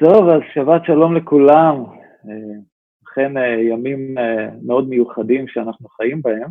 טוב, 0.00 0.28
אז 0.28 0.40
שבת 0.54 0.84
שלום 0.84 1.16
לכולם. 1.16 1.84
אכן 3.04 3.36
אה, 3.36 3.60
ימים 3.60 4.18
אה, 4.18 4.48
מאוד 4.62 4.88
מיוחדים 4.88 5.48
שאנחנו 5.48 5.88
חיים 5.88 6.22
בהם, 6.22 6.50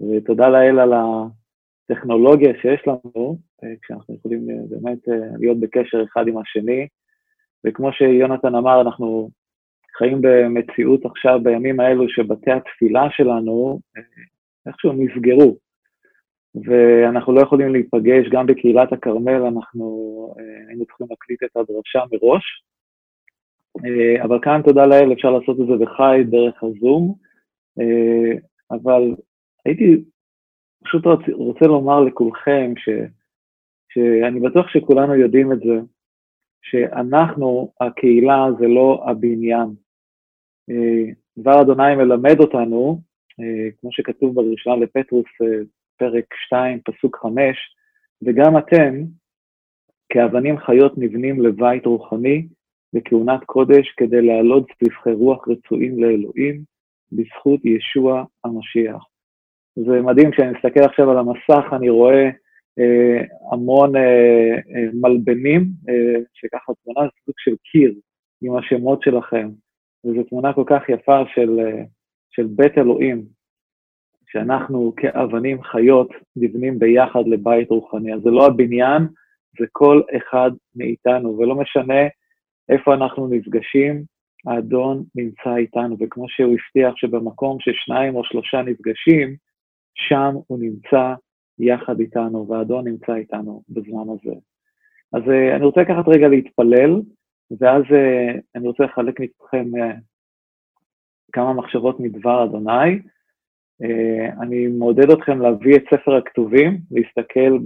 ותודה 0.00 0.48
לאל 0.48 0.78
על 0.78 0.92
הטכנולוגיה 0.92 2.52
שיש 2.62 2.82
לנו, 2.86 3.38
אה, 3.64 3.68
כשאנחנו 3.82 4.14
יכולים 4.14 4.46
באמת 4.70 4.98
להיות 5.38 5.60
בקשר 5.60 6.04
אחד 6.04 6.28
עם 6.28 6.38
השני. 6.38 6.86
וכמו 7.66 7.92
שיונתן 7.92 8.54
אמר, 8.54 8.80
אנחנו 8.80 9.30
חיים 9.98 10.18
במציאות 10.20 11.04
עכשיו, 11.04 11.40
בימים 11.42 11.80
האלו, 11.80 12.08
שבתי 12.08 12.50
התפילה 12.50 13.06
שלנו 13.10 13.80
איכשהו 14.66 14.92
נסגרו, 14.92 15.56
ואנחנו 16.64 17.32
לא 17.32 17.40
יכולים 17.40 17.72
להיפגש, 17.72 18.28
גם 18.30 18.46
בקהילת 18.46 18.92
הכרמל 18.92 19.42
אנחנו 19.42 19.86
היינו 20.68 20.84
צריכים 20.86 21.06
להקליט 21.10 21.42
את 21.42 21.56
הדרשה 21.56 22.02
מראש, 22.12 22.62
אה, 23.84 24.24
אבל 24.24 24.38
כאן, 24.42 24.60
תודה 24.64 24.86
לאל, 24.86 25.12
אפשר 25.12 25.30
לעשות 25.30 25.60
את 25.60 25.66
זה 25.66 25.84
בחי 25.84 26.24
דרך 26.30 26.62
הזום, 26.62 27.14
אה, 27.80 28.38
אבל 28.70 29.14
הייתי 29.64 30.04
פשוט 30.84 31.04
רוצה 31.32 31.66
לומר 31.66 32.00
לכולכם, 32.00 32.72
ש, 32.76 32.88
שאני 33.92 34.40
בטוח 34.40 34.68
שכולנו 34.68 35.14
יודעים 35.14 35.52
את 35.52 35.58
זה, 35.58 35.80
שאנחנו, 36.62 37.72
הקהילה 37.80 38.46
זה 38.58 38.66
לא 38.66 39.04
הבניין. 39.06 39.68
אה, 40.70 41.12
דבר 41.38 41.62
אדוני 41.62 41.96
מלמד 41.96 42.40
אותנו, 42.40 43.00
כמו 43.80 43.92
שכתוב 43.92 44.34
בראשונה 44.34 44.76
לפטרוס, 44.76 45.26
פרק 45.98 46.24
2, 46.46 46.80
פסוק 46.84 47.16
5, 47.16 47.56
וגם 48.22 48.58
אתם, 48.58 49.02
כאבנים 50.08 50.58
חיות 50.58 50.98
נבנים 50.98 51.42
לבית 51.42 51.86
רוחני, 51.86 52.46
בכהונת 52.92 53.44
קודש 53.44 53.90
כדי 53.96 54.22
להעלות 54.22 54.66
סבכי 54.84 55.12
רוח 55.12 55.48
רצויים 55.48 56.02
לאלוהים 56.02 56.62
בזכות 57.12 57.60
ישוע 57.64 58.24
המשיח. 58.44 59.04
זה 59.76 60.02
מדהים, 60.02 60.30
כשאני 60.30 60.50
מסתכל 60.50 60.80
עכשיו 60.84 61.10
על 61.10 61.18
המסך, 61.18 61.72
אני 61.72 61.88
רואה 61.88 62.30
אה, 62.78 63.22
המון 63.52 63.96
אה, 63.96 64.54
אה, 64.54 64.88
מלבנים, 64.94 65.62
אה, 65.88 66.20
שככה 66.34 66.72
תמונה 66.84 67.08
סוג 67.26 67.34
של 67.38 67.56
קיר 67.70 67.94
עם 68.42 68.56
השמות 68.56 69.02
שלכם, 69.02 69.48
וזו 70.04 70.22
תמונה 70.22 70.52
כל 70.52 70.64
כך 70.66 70.88
יפה 70.88 71.22
של, 71.34 71.60
אה, 71.60 71.82
של 72.30 72.46
בית 72.46 72.78
אלוהים, 72.78 73.24
שאנחנו 74.36 74.92
כאבנים 74.96 75.62
חיות 75.62 76.08
נבנים 76.36 76.78
ביחד 76.78 77.26
לבית 77.26 77.70
רוחני. 77.70 78.14
אז 78.14 78.20
זה 78.22 78.30
לא 78.30 78.46
הבניין, 78.46 79.02
זה 79.60 79.66
כל 79.72 80.00
אחד 80.16 80.50
מאיתנו, 80.76 81.38
ולא 81.38 81.54
משנה 81.54 82.02
איפה 82.68 82.94
אנחנו 82.94 83.28
נפגשים, 83.28 84.02
האדון 84.46 85.04
נמצא 85.14 85.56
איתנו, 85.56 85.96
וכמו 86.00 86.28
שהוא 86.28 86.54
הבטיח 86.54 86.96
שבמקום 86.96 87.58
ששניים 87.60 88.14
או 88.16 88.24
שלושה 88.24 88.62
נפגשים, 88.62 89.36
שם 89.94 90.34
הוא 90.46 90.58
נמצא 90.58 91.14
יחד 91.58 92.00
איתנו, 92.00 92.48
והאדון 92.48 92.88
נמצא 92.88 93.14
איתנו 93.14 93.62
בזמן 93.68 94.14
הזה. 94.14 94.34
אז 95.12 95.22
uh, 95.22 95.56
אני 95.56 95.64
רוצה 95.64 95.80
לקחת 95.80 96.08
רגע 96.08 96.28
להתפלל, 96.28 97.00
ואז 97.60 97.82
uh, 97.82 98.40
אני 98.54 98.68
רוצה 98.68 98.84
לחלק 98.84 99.20
איתכם 99.20 99.66
uh, 99.76 99.96
כמה 101.32 101.52
מחשבות 101.52 102.00
מדבר 102.00 102.44
אדוני. 102.44 103.00
Uh, 103.82 104.42
אני 104.42 104.66
מעודד 104.66 105.10
אתכם 105.10 105.40
להביא 105.40 105.76
את 105.76 105.82
ספר 105.94 106.16
הכתובים, 106.16 106.78
להסתכל 106.90 107.58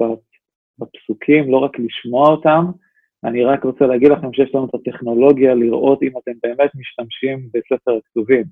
בפסוקים, 0.78 1.50
לא 1.50 1.56
רק 1.56 1.78
לשמוע 1.78 2.28
אותם, 2.28 2.64
אני 3.24 3.44
רק 3.44 3.64
רוצה 3.64 3.86
להגיד 3.86 4.08
לכם 4.08 4.32
שיש 4.32 4.54
לנו 4.54 4.64
את 4.64 4.74
הטכנולוגיה 4.74 5.54
לראות 5.54 6.02
אם 6.02 6.18
אתם 6.18 6.32
באמת 6.42 6.70
משתמשים 6.74 7.48
בספר 7.54 7.96
הכתובים. 7.96 8.44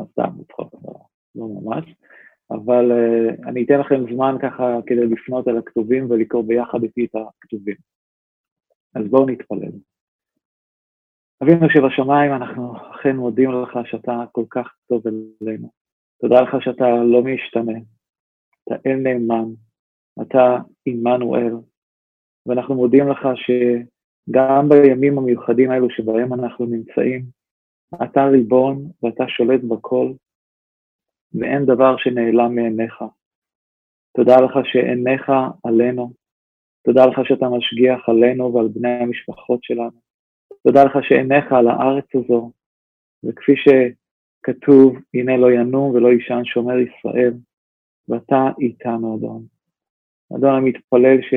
אז 0.00 0.06
סתם, 0.12 0.30
לצחוק, 0.40 0.74
לא 1.34 1.46
ממש. 1.48 1.84
אבל 2.50 2.92
uh, 2.92 3.48
אני 3.48 3.64
אתן 3.64 3.80
לכם 3.80 4.14
זמן 4.14 4.36
ככה 4.42 4.78
כדי 4.86 5.06
לפנות 5.06 5.48
אל 5.48 5.58
הכתובים 5.58 6.10
ולקרוא 6.10 6.44
ביחד 6.46 6.82
איתי 6.82 7.04
את 7.04 7.14
הכתובים. 7.14 7.76
אז 8.94 9.02
בואו 9.10 9.26
נתפלל. 9.26 9.72
אבינו 11.42 11.70
שבשמיים, 11.70 12.32
אנחנו 12.32 12.76
אכן 12.76 13.16
מודים 13.16 13.50
לך 13.50 13.78
שאתה 13.84 14.24
כל 14.32 14.44
כך 14.50 14.74
טוב 14.88 15.02
אלינו. 15.42 15.81
תודה 16.22 16.40
לך 16.40 16.56
שאתה 16.60 16.84
לא 17.12 17.22
משתנה, 17.22 17.78
אתה 18.64 18.74
אל 18.86 18.96
נאמן, 18.96 19.48
אתה 20.22 20.56
עמנואל, 20.86 21.54
ואנחנו 22.46 22.74
מודים 22.74 23.08
לך 23.08 23.28
ש... 23.34 23.50
גם 24.30 24.68
בימים 24.68 25.18
המיוחדים 25.18 25.70
האלו 25.70 25.90
שבהם 25.90 26.34
אנחנו 26.34 26.66
נמצאים, 26.66 27.24
אתה 27.94 28.24
ריבון 28.24 28.90
ואתה 29.02 29.24
שולט 29.28 29.60
בכל, 29.68 30.12
ואין 31.34 31.64
דבר 31.66 31.96
שנעלם 31.96 32.54
מעיניך. 32.54 33.04
תודה 34.16 34.36
לך 34.36 34.52
שעיניך 34.64 35.32
עלינו, 35.64 36.12
תודה 36.84 37.06
לך 37.06 37.20
שאתה 37.24 37.46
משגיח 37.48 38.08
עלינו 38.08 38.54
ועל 38.54 38.68
בני 38.68 38.88
המשפחות 38.88 39.64
שלנו. 39.64 40.00
תודה 40.66 40.84
לך 40.84 40.92
שעיניך 41.02 41.52
על 41.52 41.68
הארץ 41.68 42.04
הזו, 42.14 42.52
וכפי 43.24 43.56
שכתוב, 44.42 44.96
הנה 45.14 45.36
לא 45.36 45.52
ינום 45.52 45.94
ולא 45.94 46.08
יישן 46.08 46.44
שומר 46.44 46.74
ישראל, 46.78 47.32
ואתה 48.08 48.36
איתנו, 48.60 49.16
אדון. 49.16 49.46
אדון, 50.36 50.54
אני 50.54 50.70
מתפלל 50.70 51.22
ש... 51.22 51.34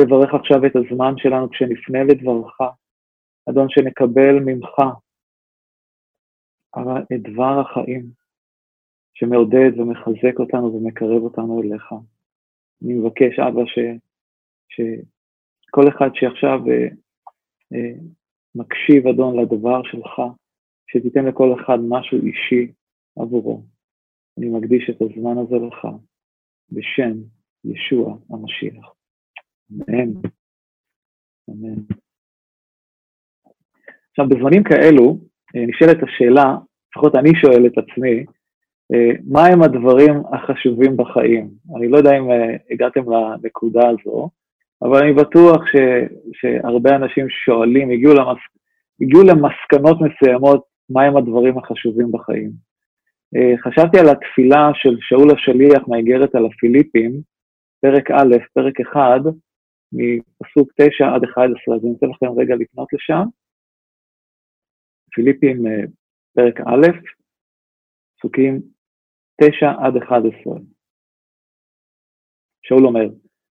תברך 0.00 0.34
עכשיו 0.34 0.66
את 0.66 0.76
הזמן 0.76 1.14
שלנו 1.16 1.50
כשנפנה 1.50 2.04
לדברך, 2.04 2.58
אדון, 3.50 3.68
שנקבל 3.68 4.38
ממך 4.44 4.74
את 7.12 7.22
דבר 7.22 7.60
החיים 7.60 8.06
שמעודד 9.14 9.78
ומחזק 9.78 10.38
אותנו 10.38 10.74
ומקרב 10.74 11.22
אותנו 11.22 11.62
אליך. 11.62 11.92
אני 12.84 12.94
מבקש, 12.94 13.38
אבא, 13.38 13.66
ש, 13.66 13.78
שכל 14.68 15.88
אחד 15.88 16.08
שעכשיו 16.14 16.58
אה, 16.70 16.88
אה, 17.74 17.94
מקשיב, 18.54 19.06
אדון, 19.06 19.40
לדבר 19.40 19.82
שלך, 19.82 20.20
שתיתן 20.86 21.24
לכל 21.24 21.54
אחד 21.60 21.78
משהו 21.88 22.18
אישי 22.18 22.72
עבורו. 23.18 23.62
אני 24.38 24.48
מקדיש 24.48 24.90
את 24.90 25.02
הזמן 25.02 25.38
הזה 25.38 25.56
לך, 25.66 25.86
בשם 26.72 27.12
ישוע 27.64 28.16
המשיח. 28.30 28.94
אמן. 29.72 30.12
אמן. 31.50 31.82
עכשיו, 34.10 34.28
בזמנים 34.28 34.62
כאלו, 34.62 35.18
אה, 35.56 35.66
נשאלת 35.66 36.02
השאלה, 36.02 36.56
לפחות 36.90 37.16
אני 37.16 37.30
שואל 37.34 37.66
את 37.66 37.78
עצמי, 37.78 38.24
אה, 38.92 39.10
מה 39.26 39.46
הם 39.46 39.62
הדברים 39.62 40.14
החשובים 40.32 40.96
בחיים? 40.96 41.50
אני 41.76 41.88
לא 41.88 41.96
יודע 41.96 42.18
אם 42.18 42.30
אה, 42.30 42.56
הגעתם 42.70 43.00
לנקודה 43.10 43.88
הזו, 43.88 44.30
אבל 44.82 44.98
אני 44.98 45.12
בטוח 45.12 45.62
ש, 45.66 45.76
שהרבה 46.32 46.96
אנשים 46.96 47.28
שואלים, 47.28 47.90
הגיעו, 47.90 48.14
למס, 48.14 48.38
הגיעו 49.00 49.22
למסקנות 49.22 49.98
מסוימות, 50.00 50.64
מהם 50.90 51.16
הדברים 51.16 51.58
החשובים 51.58 52.12
בחיים. 52.12 52.50
חשבתי 53.64 53.98
על 53.98 54.08
התפילה 54.08 54.70
של 54.74 54.96
שאול 55.00 55.28
השליח 55.30 55.88
מהאיגרת 55.88 56.34
על 56.34 56.46
הפיליפים, 56.46 57.20
פרק 57.80 58.10
א', 58.10 58.34
פרק 58.54 58.80
1, 58.80 59.00
מפסוק 59.92 60.72
9 60.76 61.14
עד 61.14 61.24
11, 61.24 61.76
אז 61.76 61.84
אני 61.84 61.94
אתן 61.98 62.06
לכם 62.06 62.40
רגע 62.40 62.54
לפנות 62.54 62.92
לשם. 62.92 63.24
פיליפים 65.14 65.66
אה, 65.66 65.84
פרק 66.34 66.60
א', 66.60 66.86
פסוקים 68.18 68.60
9 69.40 69.72
עד 69.86 69.96
11. 69.96 70.54
שאול 72.62 72.86
אומר, 72.86 73.08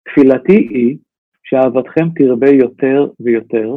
תפילתי 0.08 0.68
היא 0.70 0.98
שאהבתכם 1.42 2.06
תרבה 2.14 2.50
יותר 2.50 3.12
ויותר, 3.20 3.76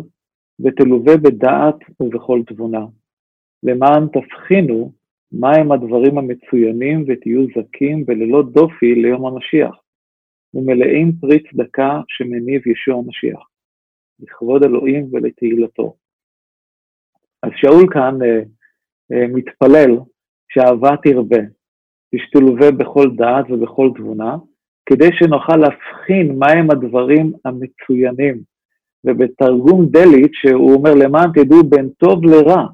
ותלווה 0.59 1.18
בדעת 1.18 1.76
ובכל 2.00 2.40
תבונה, 2.47 2.85
למען 3.64 4.08
תבחינו 4.08 4.91
מהם 5.32 5.72
הדברים 5.72 6.17
המצוינים 6.17 7.06
ותהיו 7.08 7.46
זכים 7.46 8.03
וללא 8.08 8.44
דופי 8.52 8.96
ליום 8.96 9.26
המשיח, 9.26 9.76
ומלאים 10.53 11.11
פרי 11.22 11.40
צדקה 11.44 12.02
שמניב 12.08 12.67
ישוע 12.67 12.96
המשיח, 12.97 13.40
לכבוד 14.20 14.64
אלוהים 14.64 15.08
ולתהילתו. 15.11 15.96
אז 17.44 17.52
שאול 17.56 17.94
כאן 17.94 18.17
אה, 18.22 18.41
אה, 19.11 19.28
מתפלל 19.28 19.97
שאהבה 20.50 20.96
תרבה, 21.03 21.41
תשתלווה 22.16 22.72
בכל 22.72 23.16
דעת 23.16 23.46
ובכל 23.50 23.90
תבונה, 23.96 24.38
כדי 24.85 25.09
שנוכל 25.14 25.56
להבחין 25.56 26.40
מהם 26.40 26.72
הדברים 26.72 27.34
המצוינים. 27.46 28.50
ובתרגום 29.03 29.85
דלית, 29.85 30.32
שהוא 30.34 30.73
אומר, 30.73 30.94
למען 30.94 31.32
תדעו 31.34 31.64
בין 31.64 31.90
טוב 31.90 32.23
לרע, 32.23 32.66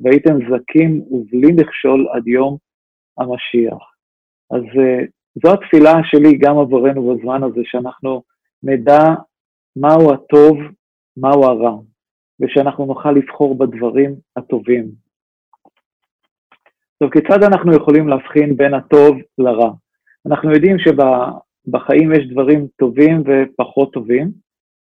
והייתם 0.00 0.34
זכים 0.50 1.02
ובלי 1.10 1.52
מכשול 1.52 2.08
עד 2.12 2.26
יום 2.26 2.56
המשיח. 3.18 3.82
אז 4.50 4.62
אה, 4.62 5.04
זו 5.34 5.54
התפילה 5.54 5.92
שלי 6.04 6.38
גם 6.38 6.58
עבורנו 6.58 7.14
בזמן 7.14 7.42
הזה, 7.42 7.60
שאנחנו 7.64 8.22
נדע 8.62 9.04
מהו 9.76 10.12
הטוב, 10.12 10.58
מהו 11.16 11.44
הרע. 11.44 11.76
ושאנחנו 12.40 12.86
נוכל 12.86 13.12
לבחור 13.12 13.58
בדברים 13.58 14.14
הטובים. 14.36 14.90
עכשיו, 17.02 17.10
כיצד 17.10 17.42
אנחנו 17.42 17.74
יכולים 17.74 18.08
להבחין 18.08 18.56
בין 18.56 18.74
הטוב 18.74 19.16
לרע? 19.38 19.70
אנחנו 20.26 20.52
יודעים 20.52 20.76
שבחיים 20.78 22.12
יש 22.12 22.26
דברים 22.30 22.66
טובים 22.76 23.22
ופחות 23.26 23.92
טובים, 23.92 24.30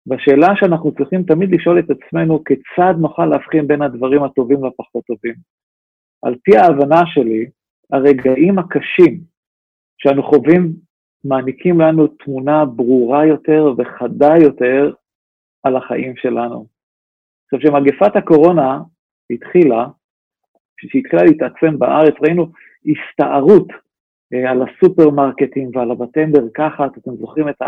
והשאלה 0.08 0.48
שאנחנו 0.56 0.92
צריכים 0.92 1.24
תמיד 1.24 1.50
לשאול 1.52 1.80
את 1.80 1.86
עצמנו, 1.90 2.44
כיצד 2.44 2.94
נוכל 3.00 3.26
להבחין 3.26 3.68
בין 3.68 3.82
הדברים 3.82 4.24
הטובים 4.24 4.66
לפחות 4.66 5.06
טובים? 5.06 5.36
על 6.22 6.36
פי 6.44 6.58
ההבנה 6.58 7.02
שלי, 7.06 7.46
הרגעים 7.92 8.60
הקשים 8.60 9.20
שאנו 9.98 10.24
חווים 10.24 10.74
מעניקים 11.24 11.82
לנו 11.82 12.08
תמונה 12.08 12.66
ברורה 12.66 13.26
יותר 13.26 13.74
וחדה 13.78 14.34
יותר 14.42 14.94
על 15.64 15.76
החיים 15.76 16.14
שלנו. 16.16 16.66
עכשיו, 17.46 17.60
כשמגפת 17.60 18.16
הקורונה 18.16 18.80
התחילה, 19.30 19.88
כשהתחילה 20.78 21.24
להתעצם 21.24 21.80
בארץ, 21.80 22.14
ראינו 22.22 22.48
הסתערות 22.86 23.68
אה, 24.34 24.52
על 24.52 24.62
הסופרמרקטים 24.62 25.72
ועל 25.74 25.92
הבתי 25.92 26.26
מרקחת, 26.26 26.98
אתם 26.98 27.16
זוכרים 27.16 27.50
את 27.50 27.62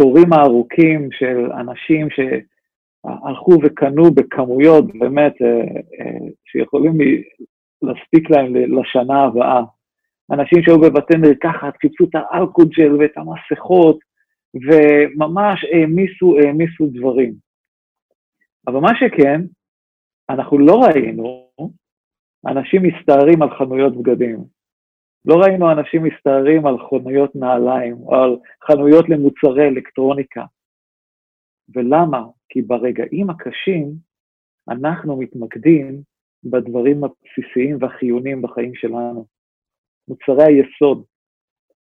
התורים 0.00 0.32
הארוכים 0.32 1.08
של 1.12 1.52
אנשים 1.52 2.08
שהלכו 2.10 3.52
וקנו 3.62 4.10
בכמויות 4.14 4.84
באמת 4.98 5.32
אה, 5.42 5.48
אה, 6.00 6.28
שיכולים 6.44 6.98
להספיק 7.82 8.30
להם 8.30 8.54
לשנה 8.54 9.24
הבאה. 9.24 9.62
אנשים 10.32 10.62
שהיו 10.62 10.80
בבתי 10.80 11.16
מרקחת, 11.16 11.76
חיפשו 11.80 12.04
את 12.04 12.14
האלכוג'ל 12.14 12.96
ואת 12.98 13.12
המסכות, 13.16 13.98
וממש 14.54 15.64
העמיסו, 15.64 16.38
העמיסו 16.38 16.86
דברים. 16.86 17.34
אבל 18.66 18.80
מה 18.80 18.90
שכן, 19.00 19.40
אנחנו 20.30 20.58
לא 20.58 20.80
ראינו 20.82 21.50
אנשים 22.46 22.82
מסתערים 22.82 23.42
על 23.42 23.50
חנויות 23.58 23.96
בגדים. 23.96 24.59
לא 25.24 25.34
ראינו 25.34 25.72
אנשים 25.72 26.02
מסתערים 26.02 26.66
על 26.66 26.76
חנויות 26.78 27.36
נעליים 27.36 27.96
או 27.96 28.14
על 28.14 28.36
חנויות 28.66 29.08
למוצרי 29.08 29.68
אלקטרוניקה. 29.68 30.44
ולמה? 31.74 32.22
כי 32.48 32.62
ברגעים 32.62 33.30
הקשים 33.30 33.92
אנחנו 34.68 35.16
מתמקדים 35.16 36.02
בדברים 36.44 37.04
הבסיסיים 37.04 37.76
והחיוניים 37.80 38.42
בחיים 38.42 38.74
שלנו. 38.74 39.26
מוצרי 40.08 40.44
היסוד, 40.44 41.04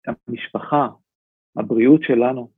המשפחה, 0.07 0.87
הבריאות 1.55 2.03
שלנו. 2.03 2.49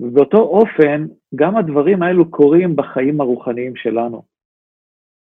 ובאותו 0.00 0.38
אופן, 0.38 1.06
גם 1.34 1.56
הדברים 1.56 2.02
האלו 2.02 2.30
קורים 2.30 2.76
בחיים 2.76 3.20
הרוחניים 3.20 3.76
שלנו. 3.76 4.22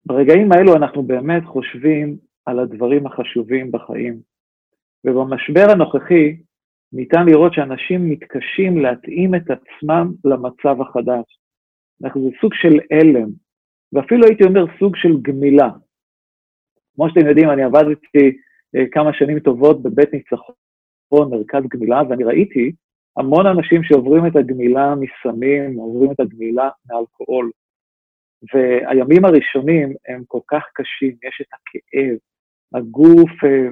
ברגעים 0.06 0.52
האלו 0.52 0.76
אנחנו 0.76 1.02
באמת 1.02 1.42
חושבים 1.44 2.16
על 2.46 2.58
הדברים 2.58 3.06
החשובים 3.06 3.72
בחיים. 3.72 4.35
ובמשבר 5.04 5.66
הנוכחי 5.70 6.36
ניתן 6.92 7.26
לראות 7.26 7.52
שאנשים 7.54 8.10
מתקשים 8.10 8.78
להתאים 8.78 9.34
את 9.34 9.42
עצמם 9.50 10.12
למצב 10.24 10.80
החדש. 10.80 11.38
אנחנו 12.02 12.22
זה 12.22 12.36
סוג 12.40 12.54
של 12.54 12.78
הלם, 12.90 13.28
ואפילו 13.92 14.26
הייתי 14.26 14.44
אומר 14.44 14.64
סוג 14.78 14.96
של 14.96 15.20
גמילה. 15.22 15.70
כמו 16.94 17.08
שאתם 17.08 17.26
יודעים, 17.26 17.50
אני 17.50 17.62
עבדתי 17.62 18.36
אה, 18.76 18.84
כמה 18.92 19.12
שנים 19.12 19.40
טובות 19.40 19.82
בבית 19.82 20.12
ניצחון, 20.12 20.54
מרכז 21.30 21.62
גמילה, 21.68 22.02
ואני 22.08 22.24
ראיתי 22.24 22.72
המון 23.16 23.46
אנשים 23.46 23.84
שעוברים 23.84 24.26
את 24.26 24.36
הגמילה 24.36 24.94
מסמים, 24.94 25.76
עוברים 25.76 26.12
את 26.12 26.20
הגמילה 26.20 26.68
מאלכוהול. 26.86 27.50
והימים 28.54 29.24
הראשונים 29.24 29.94
הם 30.08 30.22
כל 30.26 30.40
כך 30.46 30.62
קשים, 30.74 31.16
יש 31.24 31.40
את 31.40 31.46
הכאב, 31.52 32.16
הגוף 32.74 33.44
אה, 33.44 33.68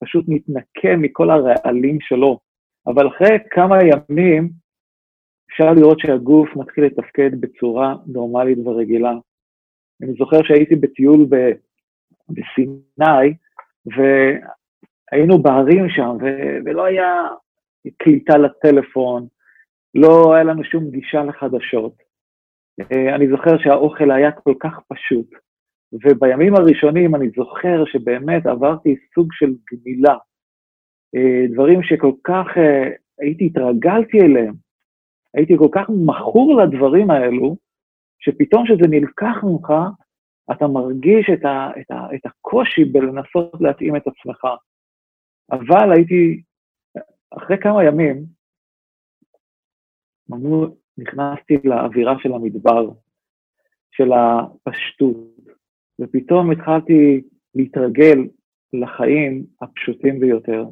פשוט 0.00 0.24
מתנקה 0.28 0.96
מכל 0.98 1.30
הרעלים 1.30 1.98
שלו, 2.00 2.38
אבל 2.86 3.08
אחרי 3.08 3.38
כמה 3.50 3.78
ימים 3.82 4.50
אפשר 5.50 5.72
לראות 5.72 5.98
שהגוף 6.00 6.56
מתחיל 6.56 6.84
לתפקד 6.84 7.40
בצורה 7.40 7.94
נורמלית 8.06 8.58
ורגילה. 8.64 9.12
אני 10.02 10.12
זוכר 10.18 10.36
שהייתי 10.42 10.76
בטיול 10.76 11.26
ב, 11.30 11.36
בסיני, 12.28 13.34
והיינו 13.86 15.38
בערים 15.42 15.88
שם, 15.88 16.16
ו, 16.20 16.26
ולא 16.64 16.84
היה 16.84 17.28
קליטה 17.96 18.38
לטלפון, 18.38 19.26
לא 19.94 20.34
היה 20.34 20.44
לנו 20.44 20.64
שום 20.64 20.90
גישה 20.90 21.24
לחדשות. 21.24 21.92
אה, 22.80 23.14
אני 23.14 23.28
זוכר 23.28 23.58
שהאוכל 23.58 24.10
היה 24.10 24.32
כל 24.32 24.54
כך 24.60 24.80
פשוט, 24.88 25.26
ובימים 25.92 26.54
הראשונים 26.54 27.14
אני 27.14 27.30
זוכר 27.36 27.84
שבאמת 27.84 28.46
עברתי 28.46 28.96
סוג 29.14 29.28
של 29.32 29.54
גמילה, 29.72 30.16
אה, 31.14 31.46
דברים 31.52 31.82
שכל 31.82 32.12
כך 32.24 32.46
אה, 32.56 32.90
הייתי, 33.18 33.46
התרגלתי 33.46 34.20
אליהם, 34.20 34.54
הייתי 35.34 35.54
כל 35.58 35.68
כך 35.72 35.90
מכור 36.06 36.62
לדברים 36.62 37.10
האלו, 37.10 37.56
שפתאום 38.18 38.64
כשזה 38.64 38.88
נלקח 38.90 39.36
ממך, 39.42 39.72
אתה 40.52 40.66
מרגיש 40.66 41.30
את, 41.32 41.44
ה, 41.44 41.70
את, 41.80 41.90
ה, 41.90 42.14
את 42.14 42.26
הקושי 42.26 42.84
בלנסות 42.84 43.60
להתאים 43.60 43.96
את 43.96 44.02
עצמך. 44.06 44.44
אבל 45.50 45.92
הייתי, 45.92 46.42
אחרי 47.30 47.56
כמה 47.58 47.84
ימים, 47.84 48.24
נכנסתי 50.98 51.54
לאווירה 51.64 52.14
של 52.18 52.32
המדבר, 52.32 52.90
של 53.90 54.10
הפשטות, 54.12 55.35
ופתאום 56.00 56.50
התחלתי 56.50 57.20
להתרגל 57.54 58.18
לחיים 58.72 59.44
הפשוטים 59.62 60.20
ביותר. 60.20 60.64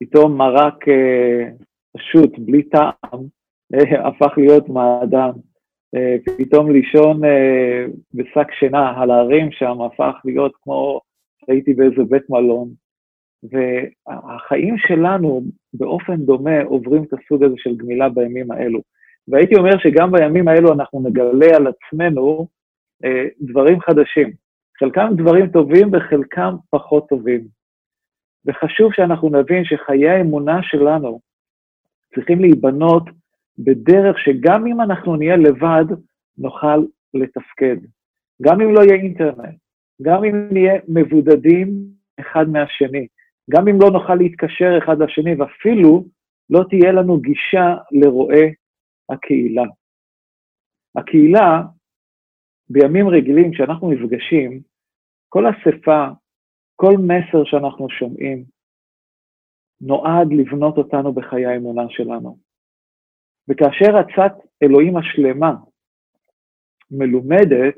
פתאום 0.00 0.36
מרק 0.36 0.88
אה, 0.88 1.48
פשוט, 1.96 2.38
בלי 2.38 2.62
טעם, 2.62 3.20
אה, 3.74 4.06
הפך 4.08 4.38
להיות 4.38 4.68
מעדן. 4.68 5.30
אה, 5.94 6.16
פתאום 6.38 6.70
לישון 6.70 7.24
אה, 7.24 7.84
בשק 8.14 8.52
שינה 8.58 9.00
על 9.00 9.10
ההרים 9.10 9.52
שם 9.52 9.80
הפך 9.80 10.14
להיות 10.24 10.52
כמו 10.62 11.00
שהייתי 11.44 11.74
באיזה 11.74 12.02
בית 12.08 12.30
מלון. 12.30 12.68
והחיים 13.42 14.78
שלנו 14.78 15.42
באופן 15.74 16.16
דומה 16.16 16.62
עוברים 16.62 17.02
את 17.02 17.12
הסוג 17.12 17.44
הזה 17.44 17.54
של 17.56 17.76
גמילה 17.76 18.08
בימים 18.08 18.50
האלו. 18.50 18.80
והייתי 19.28 19.54
אומר 19.54 19.78
שגם 19.78 20.12
בימים 20.12 20.48
האלו 20.48 20.72
אנחנו 20.72 21.00
נגלה 21.00 21.56
על 21.56 21.66
עצמנו 21.66 22.46
דברים 23.40 23.80
חדשים. 23.80 24.32
חלקם 24.78 25.08
דברים 25.16 25.46
טובים 25.46 25.88
וחלקם 25.92 26.54
פחות 26.70 27.08
טובים. 27.08 27.40
וחשוב 28.46 28.92
שאנחנו 28.92 29.28
נבין 29.28 29.64
שחיי 29.64 30.08
האמונה 30.08 30.62
שלנו 30.62 31.20
צריכים 32.14 32.40
להיבנות 32.40 33.02
בדרך 33.58 34.18
שגם 34.18 34.66
אם 34.66 34.80
אנחנו 34.80 35.16
נהיה 35.16 35.36
לבד, 35.36 35.84
נוכל 36.38 36.84
לתפקד. 37.14 37.76
גם 38.42 38.60
אם 38.60 38.74
לא 38.74 38.80
יהיה 38.80 38.94
אינטרנט, 38.94 39.58
גם 40.02 40.24
אם 40.24 40.48
נהיה 40.52 40.74
מבודדים 40.88 41.68
אחד 42.20 42.48
מהשני, 42.48 43.06
גם 43.50 43.68
אם 43.68 43.80
לא 43.80 43.90
נוכל 43.90 44.14
להתקשר 44.14 44.78
אחד 44.78 45.02
לשני, 45.02 45.34
ואפילו 45.34 46.04
לא 46.50 46.64
תהיה 46.70 46.92
לנו 46.92 47.20
גישה 47.20 47.74
לרואה 47.90 48.48
הקהילה. 49.08 49.64
הקהילה, 50.96 51.62
בימים 52.72 53.08
רגילים, 53.08 53.52
כשאנחנו 53.52 53.90
נפגשים, 53.90 54.60
כל 55.28 55.44
אספה, 55.50 56.06
כל 56.76 56.94
מסר 56.98 57.44
שאנחנו 57.44 57.90
שומעים, 57.90 58.44
נועד 59.80 60.28
לבנות 60.32 60.78
אותנו 60.78 61.12
בחיי 61.12 61.46
האמונה 61.46 61.82
שלנו. 61.88 62.38
וכאשר 63.48 63.96
עצת 63.96 64.32
אלוהים 64.62 64.96
השלמה 64.96 65.54
מלומדת, 66.90 67.74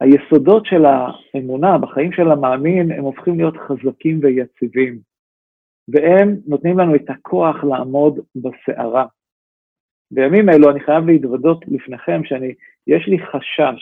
היסודות 0.00 0.66
של 0.66 0.82
האמונה 0.84 1.78
בחיים 1.78 2.12
של 2.12 2.30
המאמין, 2.30 2.92
הם 2.92 3.04
הופכים 3.04 3.36
להיות 3.36 3.54
חזקים 3.56 4.20
ויציבים, 4.22 4.98
והם 5.88 6.36
נותנים 6.46 6.78
לנו 6.78 6.94
את 6.94 7.10
הכוח 7.10 7.56
לעמוד 7.64 8.18
בסערה. 8.34 9.06
בימים 10.10 10.48
אלו 10.48 10.70
אני 10.70 10.80
חייב 10.80 11.06
להתוודות 11.06 11.64
לפניכם 11.68 12.20
שאני, 12.24 12.54
יש 12.86 13.08
לי 13.08 13.18
חשש 13.18 13.80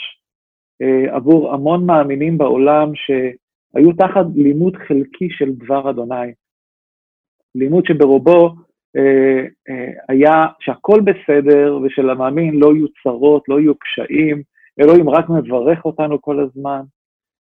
אה, 0.82 1.16
עבור 1.16 1.54
המון 1.54 1.86
מאמינים 1.86 2.38
בעולם 2.38 2.92
שהיו 2.94 3.92
תחת 3.92 4.26
לימוד 4.34 4.76
חלקי 4.76 5.28
של 5.30 5.52
דבר 5.52 5.90
אדוני. 5.90 6.32
לימוד 7.54 7.84
שברובו 7.86 8.54
אה, 8.96 9.44
אה, 9.68 9.92
היה 10.08 10.46
שהכל 10.60 11.00
בסדר 11.00 11.78
ושלמאמין 11.82 12.54
לא 12.54 12.74
יהיו 12.74 12.86
צרות, 13.02 13.48
לא 13.48 13.60
יהיו 13.60 13.74
קשיים, 13.78 14.42
אלוהים 14.80 15.10
רק 15.10 15.28
מברך 15.28 15.84
אותנו 15.84 16.22
כל 16.22 16.40
הזמן, 16.40 16.80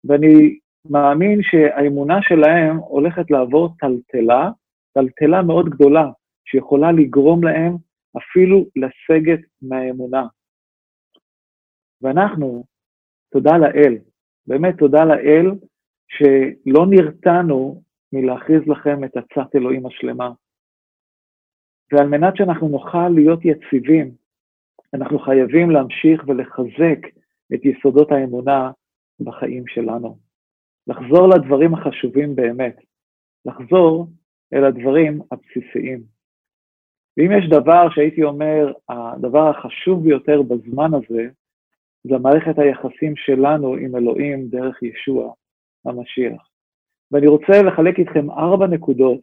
ואני 0.04 0.58
מאמין 0.90 1.40
שהאמונה 1.42 2.18
שלהם 2.22 2.76
הולכת 2.76 3.30
לעבור 3.30 3.74
טלטלה, 3.78 4.50
טלטלה 4.94 5.42
מאוד 5.42 5.68
גדולה, 5.68 6.10
שיכולה 6.44 6.92
לגרום 6.92 7.44
להם 7.44 7.76
אפילו 8.16 8.66
לסגת 8.76 9.40
מהאמונה. 9.62 10.26
ואנחנו, 12.02 12.64
תודה 13.32 13.58
לאל, 13.58 13.98
באמת 14.46 14.78
תודה 14.78 15.04
לאל 15.04 15.50
שלא 16.08 16.86
נרתענו 16.90 17.82
מלהכריז 18.12 18.62
לכם 18.66 19.04
את 19.04 19.16
עצת 19.16 19.54
אלוהים 19.54 19.86
השלמה. 19.86 20.30
ועל 21.92 22.08
מנת 22.08 22.36
שאנחנו 22.36 22.68
נוכל 22.68 23.08
להיות 23.08 23.40
יציבים, 23.44 24.14
אנחנו 24.94 25.18
חייבים 25.18 25.70
להמשיך 25.70 26.24
ולחזק 26.26 26.98
את 27.54 27.64
יסודות 27.64 28.12
האמונה 28.12 28.70
בחיים 29.20 29.66
שלנו. 29.66 30.18
לחזור 30.86 31.28
לדברים 31.28 31.74
החשובים 31.74 32.36
באמת, 32.36 32.76
לחזור 33.44 34.06
אל 34.54 34.64
הדברים 34.64 35.20
הבסיסיים. 35.32 36.17
ואם 37.18 37.32
יש 37.38 37.48
דבר 37.48 37.90
שהייתי 37.90 38.22
אומר, 38.22 38.72
הדבר 38.88 39.48
החשוב 39.48 40.04
ביותר 40.04 40.42
בזמן 40.42 40.90
הזה, 40.94 41.28
זה 42.04 42.18
מערכת 42.18 42.58
היחסים 42.58 43.16
שלנו 43.16 43.74
עם 43.74 43.96
אלוהים 43.96 44.48
דרך 44.48 44.82
ישוע 44.82 45.32
המשיח. 45.84 46.48
ואני 47.12 47.26
רוצה 47.26 47.62
לחלק 47.62 47.98
איתכם 47.98 48.30
ארבע 48.30 48.66
נקודות 48.66 49.20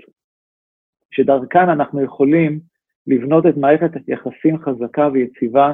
שדרכן 1.12 1.70
אנחנו 1.70 2.04
יכולים 2.04 2.60
לבנות 3.08 3.46
את 3.46 3.58
מערכת 3.58 3.92
היחסים 4.08 4.58
חזקה 4.58 5.10
ויציבה 5.14 5.74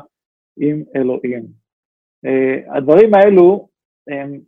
עם 0.60 0.84
אלוהים. 0.96 1.44
Uh, 2.26 2.78
הדברים 2.78 3.14
האלו 3.14 3.68
הם 4.08 4.40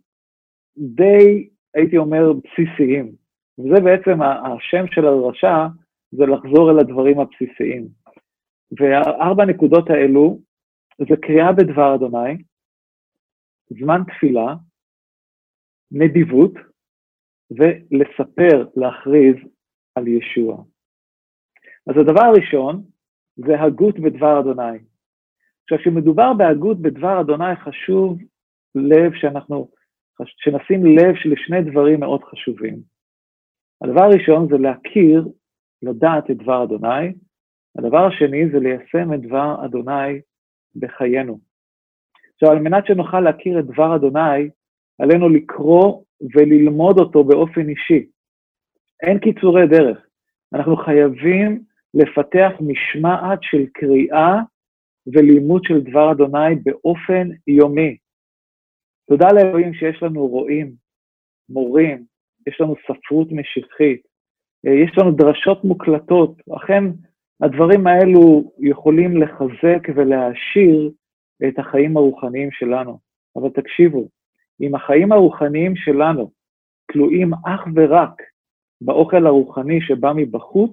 די, 0.76 1.48
הייתי 1.74 1.98
אומר, 1.98 2.32
בסיסיים. 2.32 3.12
וזה 3.58 3.80
בעצם 3.80 4.22
השם 4.22 4.86
של 4.86 5.06
הדרשה, 5.06 5.66
זה 6.16 6.24
לחזור 6.26 6.70
אל 6.70 6.78
הדברים 6.78 7.20
הבסיסיים. 7.20 7.88
והארבע 8.78 9.42
הנקודות 9.42 9.90
האלו 9.90 10.40
זה 10.98 11.16
קריאה 11.22 11.52
בדבר 11.52 11.94
אדוני, 11.94 12.42
זמן 13.70 14.00
תפילה, 14.08 14.54
נדיבות, 15.92 16.52
ולספר, 17.50 18.68
להכריז 18.76 19.36
על 19.94 20.08
ישוע. 20.08 20.64
אז 21.86 21.96
הדבר 22.00 22.24
הראשון 22.24 22.84
זה 23.36 23.60
הגות 23.62 23.98
בדבר 23.98 24.40
אדוני. 24.40 24.78
עכשיו, 25.62 25.78
כשמדובר 25.78 26.32
בהגות 26.38 26.82
בדבר 26.82 27.20
אדוני, 27.20 27.56
חשוב 27.56 28.18
לב 28.74 29.12
שאנחנו, 29.14 29.70
שנשים 30.26 30.86
לב 30.86 31.14
לשני 31.24 31.70
דברים 31.70 32.00
מאוד 32.00 32.24
חשובים. 32.24 32.78
הדבר 33.82 34.02
הראשון 34.02 34.48
זה 34.48 34.58
להכיר, 34.58 35.28
לדעת 35.84 36.30
את 36.30 36.36
דבר 36.36 36.64
אדוני, 36.64 37.12
הדבר 37.78 38.06
השני 38.06 38.50
זה 38.52 38.58
ליישם 38.58 39.14
את 39.14 39.20
דבר 39.20 39.64
אדוני 39.64 40.20
בחיינו. 40.76 41.38
עכשיו, 42.34 42.50
על 42.50 42.58
מנת 42.58 42.86
שנוכל 42.86 43.20
להכיר 43.20 43.58
את 43.58 43.66
דבר 43.66 43.96
אדוני, 43.96 44.50
עלינו 44.98 45.28
לקרוא 45.28 46.02
וללמוד 46.34 46.98
אותו 46.98 47.24
באופן 47.24 47.68
אישי. 47.68 48.06
אין 49.02 49.18
קיצורי 49.18 49.66
דרך. 49.66 50.06
אנחנו 50.54 50.76
חייבים 50.76 51.62
לפתח 51.94 52.50
משמעת 52.60 53.38
של 53.42 53.66
קריאה 53.72 54.34
ולימוד 55.06 55.62
של 55.64 55.80
דבר 55.80 56.12
אדוני 56.12 56.54
באופן 56.62 57.28
יומי. 57.46 57.96
תודה 59.08 59.28
לאלוהים 59.32 59.74
שיש 59.74 60.02
לנו 60.02 60.26
רועים, 60.26 60.72
מורים, 61.48 62.04
יש 62.46 62.60
לנו 62.60 62.74
ספרות 62.82 63.28
משיחית, 63.32 64.02
יש 64.64 64.98
לנו 64.98 65.10
דרשות 65.10 65.64
מוקלטות. 65.64 66.40
אכן, 66.56 66.84
הדברים 67.42 67.86
האלו 67.86 68.52
יכולים 68.58 69.16
לחזק 69.16 69.88
ולהעשיר 69.94 70.90
את 71.48 71.58
החיים 71.58 71.96
הרוחניים 71.96 72.48
שלנו. 72.52 72.98
אבל 73.36 73.48
תקשיבו, 73.48 74.08
אם 74.60 74.74
החיים 74.74 75.12
הרוחניים 75.12 75.76
שלנו 75.76 76.30
תלויים 76.92 77.34
אך 77.34 77.60
ורק 77.74 78.22
באוכל 78.80 79.26
הרוחני 79.26 79.80
שבא 79.80 80.12
מבחוץ, 80.16 80.72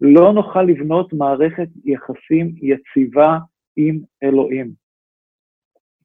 לא 0.00 0.32
נוכל 0.32 0.62
לבנות 0.62 1.12
מערכת 1.12 1.68
יחסים 1.84 2.54
יציבה 2.56 3.38
עם 3.76 4.00
אלוהים. 4.22 4.70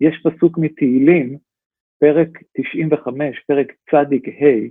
יש 0.01 0.23
פסוק 0.23 0.57
מתהילים, 0.57 1.37
פרק 1.99 2.29
95, 2.57 3.39
פרק 3.47 3.73
צדיק 3.91 4.27
ה', 4.27 4.67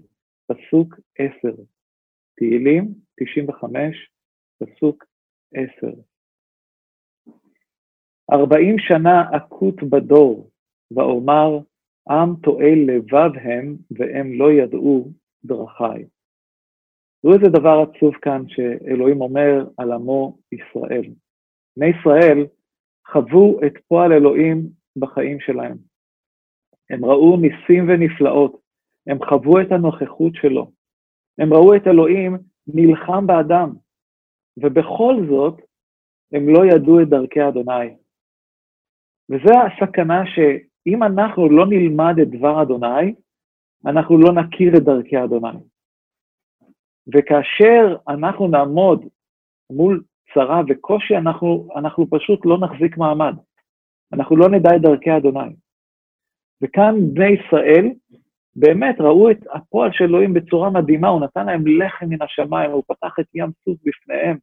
פסוק 0.46 1.00
10. 1.18 1.54
תהילים 2.36 2.94
95, 3.20 4.10
פסוק 4.58 5.04
10. 5.54 5.86
ארבעים 8.32 8.78
שנה 8.78 9.36
אקוט 9.36 9.82
בדור, 9.82 10.50
ואומר, 10.90 11.58
עם 12.08 12.34
תועל 12.42 12.78
לבב 12.86 13.30
הם, 13.42 13.76
והם 13.90 14.32
לא 14.32 14.52
ידעו 14.52 15.10
דרכי. 15.44 16.04
תראו 17.22 17.34
איזה 17.34 17.48
דבר 17.48 17.84
עצוב 17.88 18.14
כאן 18.14 18.42
שאלוהים 18.48 19.20
אומר 19.20 19.66
על 19.76 19.92
עמו 19.92 20.38
ישראל. 20.52 21.04
בני 21.76 21.86
ישראל 21.86 22.46
חוו 23.12 23.60
את 23.66 23.72
פועל 23.88 24.12
אלוהים 24.12 24.68
בחיים 24.96 25.40
שלהם. 25.40 25.76
הם 26.90 27.04
ראו 27.04 27.36
ניסים 27.36 27.88
ונפלאות, 27.88 28.60
הם 29.06 29.18
חוו 29.24 29.60
את 29.60 29.72
הנוכחות 29.72 30.34
שלו, 30.34 30.70
הם 31.38 31.52
ראו 31.52 31.76
את 31.76 31.86
אלוהים 31.86 32.36
נלחם 32.66 33.26
באדם, 33.26 33.72
ובכל 34.56 35.14
זאת 35.30 35.60
הם 36.32 36.48
לא 36.48 36.66
ידעו 36.66 37.02
את 37.02 37.08
דרכי 37.08 37.48
אדוני. 37.48 37.96
וזו 39.28 39.54
הסכנה 39.60 40.22
שאם 40.26 41.02
אנחנו 41.02 41.48
לא 41.48 41.66
נלמד 41.66 42.14
את 42.22 42.28
דבר 42.28 42.62
אדוני, 42.62 43.14
אנחנו 43.86 44.18
לא 44.18 44.32
נכיר 44.32 44.76
את 44.76 44.82
דרכי 44.82 45.24
אדוני. 45.24 45.58
וכאשר 47.14 47.96
אנחנו 48.08 48.48
נעמוד 48.48 49.04
מול 49.72 50.02
צרה 50.34 50.60
וקושי, 50.68 51.16
אנחנו, 51.16 51.68
אנחנו 51.76 52.06
פשוט 52.10 52.40
לא 52.44 52.58
נחזיק 52.58 52.96
מעמד. 52.96 53.34
אנחנו 54.12 54.36
לא 54.36 54.48
נדע 54.48 54.76
את 54.76 54.80
דרכי 54.80 55.16
אדוני. 55.16 55.54
וכאן 56.62 56.94
בני 57.14 57.26
ישראל 57.26 57.90
באמת 58.56 59.00
ראו 59.00 59.30
את 59.30 59.38
הפועל 59.52 59.92
של 59.92 60.04
אלוהים 60.04 60.34
בצורה 60.34 60.70
מדהימה, 60.70 61.08
הוא 61.08 61.20
נתן 61.20 61.46
להם 61.46 61.66
לחם 61.66 62.06
מן 62.08 62.22
השמיים, 62.22 62.70
הוא 62.70 62.82
פתח 62.88 63.14
את 63.20 63.26
ים 63.34 63.50
סוף 63.64 63.78
בפניהם, 63.84 64.36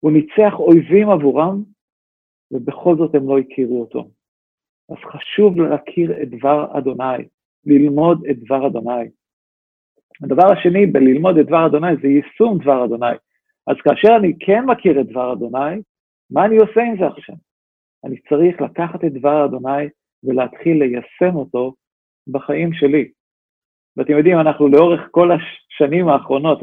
הוא 0.00 0.12
ניצח 0.12 0.52
אויבים 0.54 1.10
עבורם, 1.10 1.62
ובכל 2.50 2.96
זאת 2.96 3.14
הם 3.14 3.28
לא 3.28 3.38
הכירו 3.38 3.80
אותו. 3.80 4.08
אז 4.90 4.96
חשוב 4.96 5.60
להכיר 5.60 6.22
את 6.22 6.30
דבר 6.30 6.78
אדוני, 6.78 7.28
ללמוד 7.66 8.26
את 8.30 8.38
דבר 8.38 8.66
אדוני. 8.66 9.08
הדבר 10.22 10.52
השני 10.52 10.86
בללמוד 10.86 11.38
את 11.38 11.46
דבר 11.46 11.66
אדוני 11.66 11.96
זה 12.02 12.08
יישום 12.08 12.58
דבר 12.58 12.84
אדוני. 12.84 13.16
אז 13.66 13.76
כאשר 13.84 14.16
אני 14.16 14.32
כן 14.40 14.64
מכיר 14.64 15.00
את 15.00 15.06
דבר 15.06 15.32
אדוני, 15.32 15.82
מה 16.30 16.44
אני 16.44 16.56
עושה 16.56 16.80
עם 16.80 16.96
זה 16.98 17.06
עכשיו? 17.06 17.34
אני 18.04 18.16
צריך 18.28 18.60
לקחת 18.60 19.04
את 19.04 19.12
דבר 19.12 19.44
אדוני 19.44 19.88
ולהתחיל 20.24 20.78
ליישם 20.78 21.36
אותו 21.36 21.74
בחיים 22.32 22.72
שלי. 22.72 23.10
ואתם 23.96 24.12
יודעים, 24.12 24.40
אנחנו 24.40 24.68
לאורך 24.68 25.00
כל 25.10 25.30
השנים 25.32 26.08
האחרונות, 26.08 26.60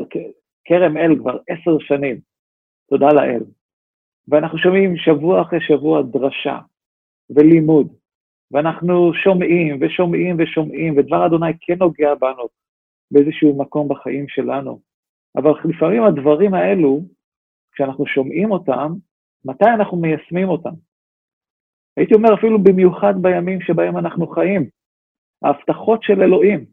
כרם 0.65 0.97
אל 0.97 1.15
כבר 1.19 1.37
עשר 1.49 1.79
שנים, 1.79 2.19
תודה 2.89 3.07
לאל, 3.13 3.43
ואנחנו 4.27 4.57
שומעים 4.57 4.97
שבוע 4.97 5.41
אחרי 5.41 5.59
שבוע 5.61 6.01
דרשה 6.01 6.59
ולימוד, 7.29 7.93
ואנחנו 8.51 9.13
שומעים 9.13 9.77
ושומעים 9.81 10.35
ושומעים, 10.39 10.97
ודבר 10.97 11.25
אדוני 11.25 11.51
כן 11.61 11.77
נוגע 11.79 12.15
בנו 12.15 12.47
באיזשהו 13.11 13.59
מקום 13.59 13.87
בחיים 13.87 14.27
שלנו. 14.27 14.79
אבל 15.37 15.51
לפעמים 15.65 16.03
הדברים 16.03 16.53
האלו, 16.53 17.01
כשאנחנו 17.71 18.05
שומעים 18.05 18.51
אותם, 18.51 18.93
מתי 19.45 19.65
אנחנו 19.65 19.97
מיישמים 19.97 20.49
אותם? 20.49 20.73
הייתי 21.97 22.13
אומר 22.13 22.33
אפילו 22.33 22.63
במיוחד 22.63 23.13
בימים 23.21 23.61
שבהם 23.61 23.97
אנחנו 23.97 24.27
חיים. 24.27 24.69
ההבטחות 25.43 26.03
של 26.03 26.21
אלוהים, 26.21 26.65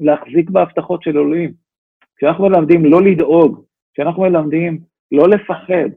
להחזיק 0.00 0.50
בהבטחות 0.50 1.02
של 1.02 1.10
אלוהים. 1.10 1.52
כשאנחנו 2.16 2.48
מלמדים 2.48 2.84
לא 2.84 3.02
לדאוג, 3.02 3.64
כשאנחנו 3.94 4.22
מלמדים 4.22 4.78
לא 5.12 5.28
לפחד 5.28 5.90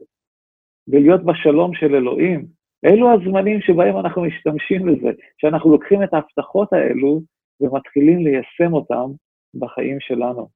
ולהיות 0.88 1.24
בשלום 1.24 1.74
של 1.74 1.94
אלוהים, 1.94 2.46
אלו 2.84 3.12
הזמנים 3.12 3.60
שבהם 3.60 3.96
אנחנו 3.96 4.22
משתמשים 4.22 4.86
בזה, 4.86 5.10
שאנחנו 5.38 5.70
לוקחים 5.70 6.02
את 6.02 6.14
ההבטחות 6.14 6.72
האלו 6.72 7.20
ומתחילים 7.60 8.18
ליישם 8.18 8.72
אותם 8.72 9.10
בחיים 9.54 10.00
שלנו. 10.00 10.48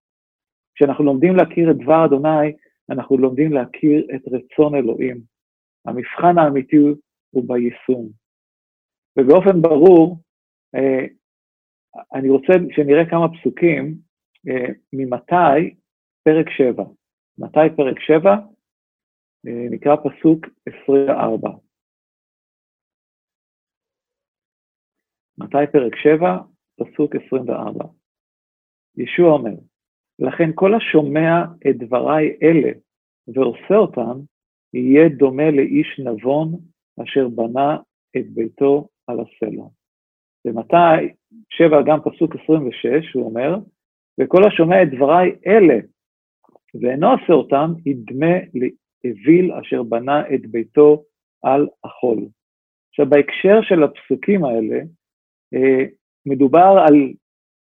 כשאנחנו 0.74 1.04
לומדים 1.04 1.36
להכיר 1.36 1.70
את 1.70 1.76
דבר 1.76 2.04
אדוני, 2.04 2.52
אנחנו 2.90 3.18
לומדים 3.18 3.52
להכיר 3.52 4.06
את 4.14 4.20
רצון 4.28 4.74
אלוהים. 4.74 5.20
המבחן 5.86 6.38
האמיתי 6.38 6.76
הוא 7.30 7.44
ביישום. 7.48 8.08
ובאופן 9.18 9.62
ברור, 9.62 10.18
אה, 10.74 11.06
אני 12.14 12.30
רוצה 12.30 12.52
שנראה 12.70 13.10
כמה 13.10 13.26
פסוקים 13.38 13.94
אה, 14.48 14.72
ממתי 14.92 15.74
פרק 16.24 16.50
7. 16.50 16.84
מתי 17.38 17.76
פרק 17.76 18.00
7? 18.00 18.30
אה, 19.46 19.66
נקרא 19.70 19.96
פסוק 19.96 20.46
24. 20.82 21.50
מתי 25.38 25.72
פרק 25.72 25.96
7? 25.96 26.38
פסוק 26.76 27.14
24. 27.26 27.84
ישוע 28.96 29.32
אומר, 29.32 29.54
לכן 30.18 30.50
כל 30.54 30.74
השומע 30.74 31.44
את 31.70 31.76
דבריי 31.78 32.36
אלה 32.42 32.72
ועושה 33.34 33.74
אותם, 33.74 34.20
יהיה 34.74 35.08
דומה 35.08 35.50
לאיש 35.50 36.00
נבון 36.04 36.60
אשר 37.02 37.28
בנה 37.28 37.76
את 38.16 38.30
ביתו 38.34 38.88
על 39.06 39.16
הסלע. 39.20 39.79
ומתי, 40.44 41.12
7 41.50 41.82
גם 41.82 41.98
פסוק 42.00 42.36
26, 42.44 43.14
הוא 43.14 43.24
אומר, 43.24 43.56
וכל 44.20 44.44
השומע 44.46 44.82
את 44.82 44.90
דבריי 44.90 45.32
אלה 45.46 45.78
ואינו 46.74 47.10
עושה 47.10 47.32
אותם, 47.32 47.72
ידמה 47.86 48.36
לאוויל 48.54 49.52
אשר 49.52 49.82
בנה 49.82 50.22
את 50.34 50.46
ביתו 50.46 51.04
על 51.42 51.68
החול. 51.84 52.18
עכשיו, 52.88 53.06
בהקשר 53.06 53.62
של 53.62 53.82
הפסוקים 53.82 54.44
האלה, 54.44 54.80
אה, 55.54 55.84
מדובר 56.26 56.84
על 56.86 57.12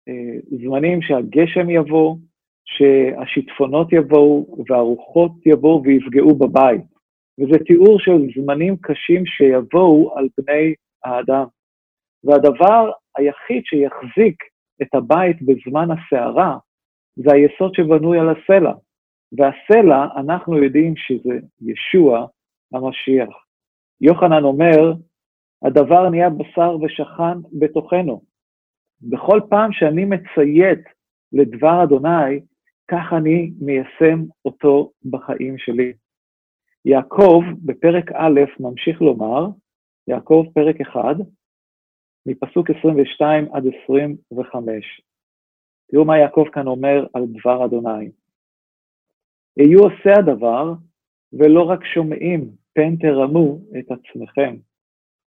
אה, 0.08 0.58
זמנים 0.64 1.02
שהגשם 1.02 1.70
יבוא, 1.70 2.16
שהשיטפונות 2.64 3.92
יבואו 3.92 4.64
והרוחות 4.68 5.32
יבואו 5.46 5.82
ויפגעו 5.84 6.34
בבית. 6.34 6.82
וזה 7.40 7.58
תיאור 7.64 8.00
של 8.00 8.26
זמנים 8.36 8.76
קשים 8.76 9.26
שיבואו 9.26 10.18
על 10.18 10.28
בני 10.38 10.74
האדם. 11.04 11.44
והדבר 12.24 12.90
היחיד 13.16 13.62
שיחזיק 13.64 14.42
את 14.82 14.94
הבית 14.94 15.36
בזמן 15.42 15.88
הסערה 15.90 16.56
זה 17.16 17.32
היסוד 17.32 17.74
שבנוי 17.74 18.18
על 18.18 18.28
הסלע. 18.28 18.72
והסלע, 19.32 20.06
אנחנו 20.16 20.64
יודעים 20.64 20.96
שזה 20.96 21.38
ישוע 21.60 22.26
המשיח. 22.72 23.28
יוחנן 24.00 24.44
אומר, 24.44 24.92
הדבר 25.62 26.08
נהיה 26.08 26.30
בשר 26.30 26.76
ושכן 26.82 27.38
בתוכנו. 27.52 28.22
בכל 29.02 29.40
פעם 29.50 29.72
שאני 29.72 30.04
מציית 30.04 30.80
לדבר 31.32 31.82
אדוני, 31.84 32.40
כך 32.90 33.12
אני 33.12 33.50
מיישם 33.60 34.24
אותו 34.44 34.90
בחיים 35.10 35.58
שלי. 35.58 35.92
יעקב 36.84 37.42
בפרק 37.64 38.12
א' 38.14 38.40
ממשיך 38.60 39.02
לומר, 39.02 39.46
יעקב 40.08 40.44
פרק 40.54 40.80
1, 40.80 41.02
מפסוק 42.26 42.70
22 42.70 43.48
עד 43.52 43.64
25. 43.84 45.00
תראו 45.90 46.04
מה 46.04 46.18
יעקב 46.18 46.44
כאן 46.52 46.66
אומר 46.66 47.06
על 47.14 47.26
דבר 47.26 47.64
אדוני. 47.64 48.10
היו 49.56 49.78
עושה 49.80 50.18
הדבר, 50.18 50.72
ולא 51.32 51.62
רק 51.62 51.84
שומעים, 51.84 52.50
פן 52.72 52.96
תרמו 52.96 53.58
את 53.78 53.90
עצמכם. 53.90 54.56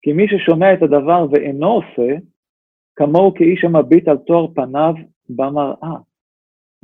כי 0.02 0.14
מי 0.14 0.26
ששומע 0.28 0.74
את 0.74 0.82
הדבר 0.82 1.26
ואינו 1.32 1.68
עושה, 1.68 2.16
כמוהו 2.96 3.34
כאיש 3.34 3.64
המביט 3.64 4.08
על 4.08 4.18
תואר 4.18 4.48
פניו 4.54 4.94
במראה. 5.30 5.96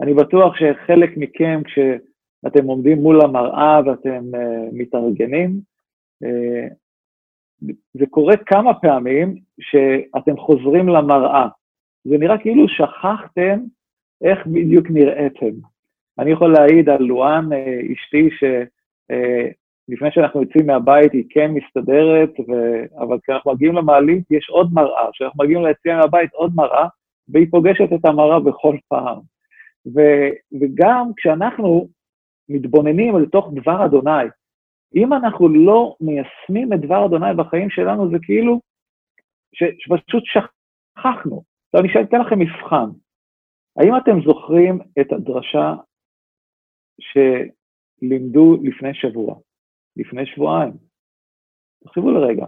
אני 0.02 0.14
בטוח 0.14 0.54
שחלק 0.56 1.18
מכם, 1.18 1.62
כשאתם 1.66 2.68
עומדים 2.68 2.98
מול 2.98 3.22
המראה 3.22 3.80
ואתם 3.86 4.24
uh, 4.36 4.40
מתארגנים, 4.74 5.60
uh, 6.24 6.74
זה 7.94 8.06
קורה 8.10 8.38
כמה 8.38 8.74
פעמים 8.74 9.36
שאתם 9.60 10.38
חוזרים 10.38 10.90
למראה. 10.90 11.48
זה 12.04 12.18
נראה 12.18 12.38
כאילו 12.38 12.70
שכחתם 12.70 13.60
איך 14.22 14.48
בדיוק 14.48 14.88
נראיתם. 14.90 15.52
אני 16.20 16.32
יכול 16.32 16.54
להעיד 16.54 16.90
על 16.90 17.04
לואן, 17.04 17.54
אה, 17.54 17.80
אשתי, 17.94 18.30
שלפני 18.30 20.12
שאנחנו 20.12 20.42
יוצאים 20.42 20.68
מהבית 20.68 21.14
היא 21.14 21.24
כן 21.30 21.52
מסתדרת, 21.52 22.30
ו... 22.40 22.54
אבל 23.02 23.18
כשאנחנו 23.24 23.54
מגיעים 23.54 23.76
למעלית 23.76 24.32
יש 24.32 24.50
עוד 24.50 24.74
מראה, 24.74 25.12
כשאנחנו 25.14 25.44
מגיעים 25.44 25.66
ליציאה 25.66 25.98
מהבית 25.98 26.34
עוד 26.34 26.52
מראה, 26.56 26.88
והיא 27.30 27.48
פוגשת 27.52 27.94
את 27.94 28.06
המראה 28.06 28.40
בכל 28.40 28.78
פעם. 28.88 29.20
ו... 29.96 30.02
וגם 30.62 31.12
כשאנחנו 31.18 31.88
מתבוננים 32.50 33.16
על 33.16 33.26
תוך 33.26 33.52
דבר 33.54 33.86
אדוני, 33.86 34.26
אם 34.96 35.14
אנחנו 35.14 35.50
לא 35.50 35.96
מיישמים 36.02 36.74
את 36.74 36.80
דבר 36.80 37.06
אדוני 37.06 37.34
בחיים 37.38 37.70
שלנו, 37.70 38.12
זה 38.12 38.18
כאילו 38.22 38.60
ש... 39.54 39.64
שפשוט 39.80 40.24
שכחנו. 40.26 41.44
עכשיו 41.74 41.82
אני 41.82 42.08
אתן 42.08 42.22
לכם 42.22 42.40
מבחן. 42.40 42.90
האם 43.78 43.98
אתם 43.98 44.22
זוכרים 44.26 44.80
את 45.02 45.12
הדרשה 45.12 45.74
שלימדו 47.00 48.58
לפני 48.64 48.94
שבוע, 48.94 49.36
לפני 49.98 50.26
שבועיים. 50.26 50.74
תחשבו 51.84 52.12
לרגע. 52.12 52.46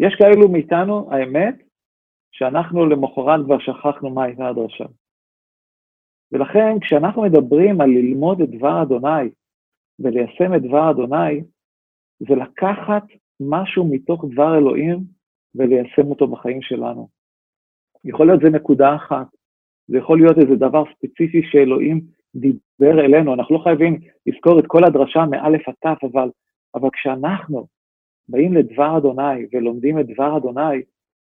יש 0.00 0.14
כאלו 0.18 0.48
מאיתנו, 0.48 1.12
האמת, 1.12 1.54
שאנחנו 2.32 2.86
למחרת 2.86 3.40
כבר 3.46 3.58
שכחנו 3.58 4.10
מה 4.10 4.24
הייתה 4.24 4.48
הדרשה. 4.48 4.84
ולכן 6.32 6.80
כשאנחנו 6.80 7.22
מדברים 7.22 7.80
על 7.80 7.88
ללמוד 7.88 8.40
את 8.40 8.50
דבר 8.50 8.82
אדוני 8.82 9.30
וליישם 9.98 10.54
את 10.54 10.62
דבר 10.62 10.90
אדוני, 10.90 11.42
זה 12.18 12.34
לקחת 12.34 13.04
משהו 13.40 13.88
מתוך 13.90 14.24
דבר 14.32 14.58
אלוהים 14.58 14.98
וליישם 15.54 16.06
אותו 16.06 16.26
בחיים 16.26 16.62
שלנו. 16.62 17.08
יכול 18.04 18.26
להיות 18.26 18.40
זה 18.40 18.50
נקודה 18.50 18.96
אחת, 18.96 19.26
זה 19.88 19.98
יכול 19.98 20.18
להיות 20.18 20.38
איזה 20.38 20.56
דבר 20.56 20.84
ספציפי 20.92 21.42
שאלוהים 21.50 22.00
דיבר 22.34 23.00
אלינו, 23.04 23.34
אנחנו 23.34 23.54
לא 23.54 23.62
חייבים 23.64 23.98
לזכור 24.26 24.58
את 24.58 24.64
כל 24.66 24.84
הדרשה 24.84 25.24
מאלף 25.30 25.68
עד 25.68 25.74
תף, 25.80 26.04
אבל, 26.04 26.30
אבל 26.74 26.88
כשאנחנו 26.92 27.66
באים 28.28 28.54
לדבר 28.54 28.98
אדוני 28.98 29.46
ולומדים 29.52 30.00
את 30.00 30.06
דבר 30.06 30.36
אדוני, 30.36 30.82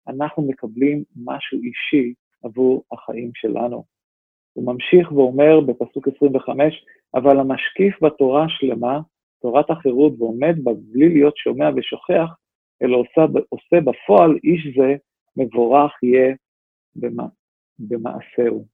אנחנו 0.07 0.43
מקבלים 0.47 1.03
משהו 1.23 1.57
אישי 1.57 2.13
עבור 2.43 2.83
החיים 2.91 3.31
שלנו. 3.35 3.83
הוא 4.53 4.73
ממשיך 4.73 5.11
ואומר 5.11 5.59
בפסוק 5.59 6.07
25, 6.15 6.85
אבל 7.15 7.39
המשקיף 7.39 8.03
בתורה 8.03 8.45
שלמה, 8.49 8.99
תורת 9.41 9.69
החירות, 9.69 10.13
ועומד 10.17 10.55
בה 10.63 10.71
בלי 10.73 11.13
להיות 11.13 11.37
שומע 11.37 11.69
ושוכח, 11.75 12.29
אלא 12.81 12.97
עושה, 12.97 13.39
עושה 13.49 13.81
בפועל, 13.81 14.37
איש 14.43 14.77
זה 14.77 14.95
מבורך 15.37 16.03
יהיה 16.03 16.35
במעשהו. 17.79 18.65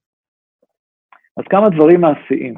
אז 1.36 1.44
כמה 1.50 1.68
דברים 1.68 2.00
מעשיים. 2.00 2.54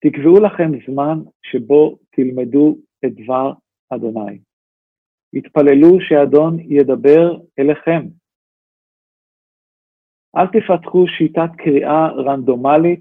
תקבעו 0.00 0.40
לכם 0.40 0.70
זמן 0.86 1.18
שבו 1.42 1.98
תלמדו 2.10 2.76
את 3.04 3.12
דבר 3.14 3.52
אדוני. 3.90 4.38
התפללו 5.34 6.00
שאדון 6.00 6.58
ידבר 6.60 7.36
אליכם. 7.58 8.06
אל 10.36 10.46
תפתחו 10.46 11.04
שיטת 11.06 11.50
קריאה 11.56 12.08
רנדומלית, 12.08 13.00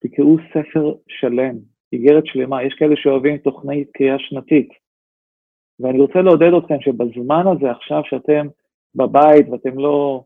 תקראו 0.00 0.36
ספר 0.52 0.94
שלם, 1.08 1.56
איגרת 1.92 2.26
שלמה. 2.26 2.62
יש 2.62 2.74
כאלה 2.74 2.96
שאוהבים 2.96 3.38
תוכנית 3.38 3.90
קריאה 3.90 4.18
שנתית. 4.18 4.68
ואני 5.80 6.00
רוצה 6.00 6.22
לעודד 6.22 6.50
אתכם 6.58 6.80
שבזמן 6.80 7.44
הזה, 7.46 7.70
עכשיו 7.70 8.00
שאתם 8.04 8.46
בבית 8.94 9.48
ואתם 9.48 9.78
לא 9.78 10.24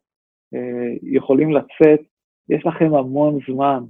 אה, 0.54 0.96
יכולים 1.02 1.52
לצאת, 1.52 2.00
יש 2.48 2.66
לכם 2.66 2.94
המון 2.94 3.38
זמן 3.48 3.84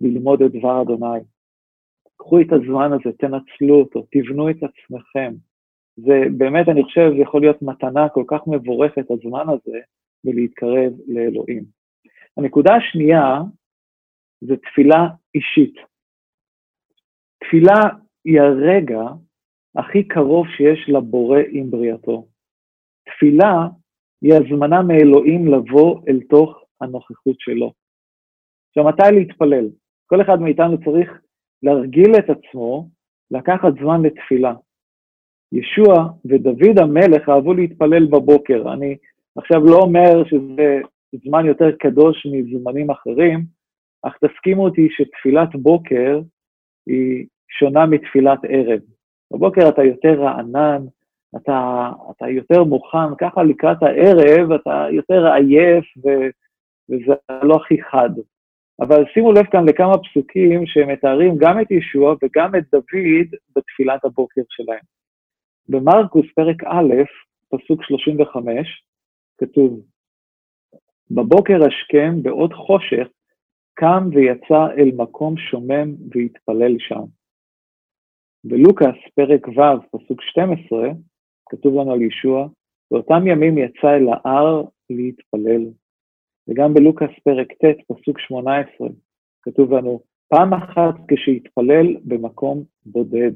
ללמוד 0.00 0.42
את 0.42 0.52
דבר 0.52 0.82
אדוני. 0.82 1.20
קחו 2.16 2.40
את 2.40 2.52
הזמן 2.52 2.92
הזה, 2.92 3.16
תנצלו 3.18 3.74
אותו, 3.80 4.06
תבנו 4.10 4.50
את 4.50 4.56
עצמכם. 4.56 5.34
זה 5.96 6.22
באמת, 6.36 6.68
אני 6.68 6.84
חושב, 6.84 7.10
זה 7.16 7.22
יכול 7.22 7.40
להיות 7.40 7.62
מתנה 7.62 8.08
כל 8.08 8.24
כך 8.26 8.40
מבורכת, 8.46 9.10
הזמן 9.10 9.46
הזה, 9.48 9.78
ולהתקרב 10.24 10.92
לאלוהים. 11.08 11.64
הנקודה 12.36 12.74
השנייה 12.74 13.40
זה 14.40 14.56
תפילה 14.56 15.06
אישית. 15.34 15.74
תפילה 17.44 17.80
היא 18.24 18.40
הרגע 18.40 19.02
הכי 19.76 20.08
קרוב 20.08 20.46
שיש 20.56 20.88
לבורא 20.88 21.40
עם 21.50 21.70
בריאתו. 21.70 22.26
תפילה 23.04 23.68
היא 24.22 24.34
הזמנה 24.34 24.82
מאלוהים 24.82 25.46
לבוא 25.46 26.00
אל 26.08 26.20
תוך 26.30 26.64
הנוכחות 26.80 27.40
שלו. 27.40 27.72
עכשיו, 28.68 28.84
מתי 28.84 29.12
להתפלל? 29.12 29.68
כל 30.06 30.22
אחד 30.22 30.40
מאיתנו 30.40 30.84
צריך 30.84 31.10
להרגיל 31.62 32.10
את 32.18 32.30
עצמו 32.30 32.88
לקחת 33.30 33.72
זמן 33.80 34.02
לתפילה. 34.02 34.54
ישוע 35.52 35.94
ודוד 36.24 36.78
המלך 36.78 37.28
אהבו 37.28 37.54
להתפלל 37.54 38.06
בבוקר. 38.06 38.72
אני 38.72 38.96
עכשיו 39.36 39.64
לא 39.64 39.76
אומר 39.76 40.24
שזה 40.24 40.80
זמן 41.24 41.46
יותר 41.46 41.70
קדוש 41.78 42.26
מזמנים 42.26 42.90
אחרים, 42.90 43.44
אך 44.02 44.16
תסכימו 44.24 44.64
אותי 44.64 44.88
שתפילת 44.90 45.56
בוקר 45.56 46.20
היא 46.86 47.26
שונה 47.58 47.86
מתפילת 47.86 48.38
ערב. 48.48 48.80
בבוקר 49.32 49.68
אתה 49.68 49.84
יותר 49.84 50.22
רענן, 50.22 50.82
אתה, 51.36 51.90
אתה 52.10 52.28
יותר 52.28 52.64
מוכן, 52.64 53.14
ככה 53.20 53.42
לקראת 53.42 53.82
הערב 53.82 54.52
אתה 54.52 54.86
יותר 54.90 55.26
עייף 55.26 55.84
ו, 55.96 56.08
וזה 56.90 57.14
לא 57.42 57.56
הכי 57.56 57.82
חד. 57.82 58.10
אבל 58.80 59.04
שימו 59.14 59.32
לב 59.32 59.44
כאן 59.44 59.68
לכמה 59.68 59.98
פסוקים 59.98 60.66
שמתארים 60.66 61.34
גם 61.38 61.60
את 61.60 61.70
ישוע 61.70 62.14
וגם 62.22 62.54
את 62.54 62.64
דוד 62.72 63.28
בתפילת 63.56 64.04
הבוקר 64.04 64.42
שלהם. 64.48 64.84
במרקוס 65.68 66.26
פרק 66.34 66.64
א', 66.64 66.94
פסוק 67.48 67.84
35, 67.84 68.84
כתוב, 69.38 69.80
בבוקר 71.10 71.58
השכם, 71.66 72.22
בעוד 72.22 72.52
חושך, 72.52 73.08
קם 73.74 74.08
ויצא 74.12 74.74
אל 74.78 74.90
מקום 74.96 75.36
שומם 75.36 75.94
והתפלל 76.10 76.76
שם. 76.78 77.04
בלוקאס, 78.44 78.96
פרק 79.14 79.48
ו', 79.48 79.98
פסוק 79.98 80.22
12, 80.22 80.88
כתוב 81.48 81.80
לנו 81.80 81.92
על 81.92 82.02
ישוע, 82.02 82.48
באותם 82.90 83.26
ימים 83.26 83.58
יצא 83.58 83.88
אל 83.96 84.08
ההר 84.08 84.62
להתפלל. 84.90 85.62
וגם 86.48 86.74
בלוקאס 86.74 87.10
פרק 87.24 87.52
ט', 87.52 87.80
פסוק 87.88 88.18
18, 88.18 88.88
כתוב 89.42 89.74
לנו, 89.74 90.00
פעם 90.28 90.54
אחת 90.54 90.94
כשהתפלל 91.08 91.96
במקום 92.04 92.64
בודד. 92.86 93.32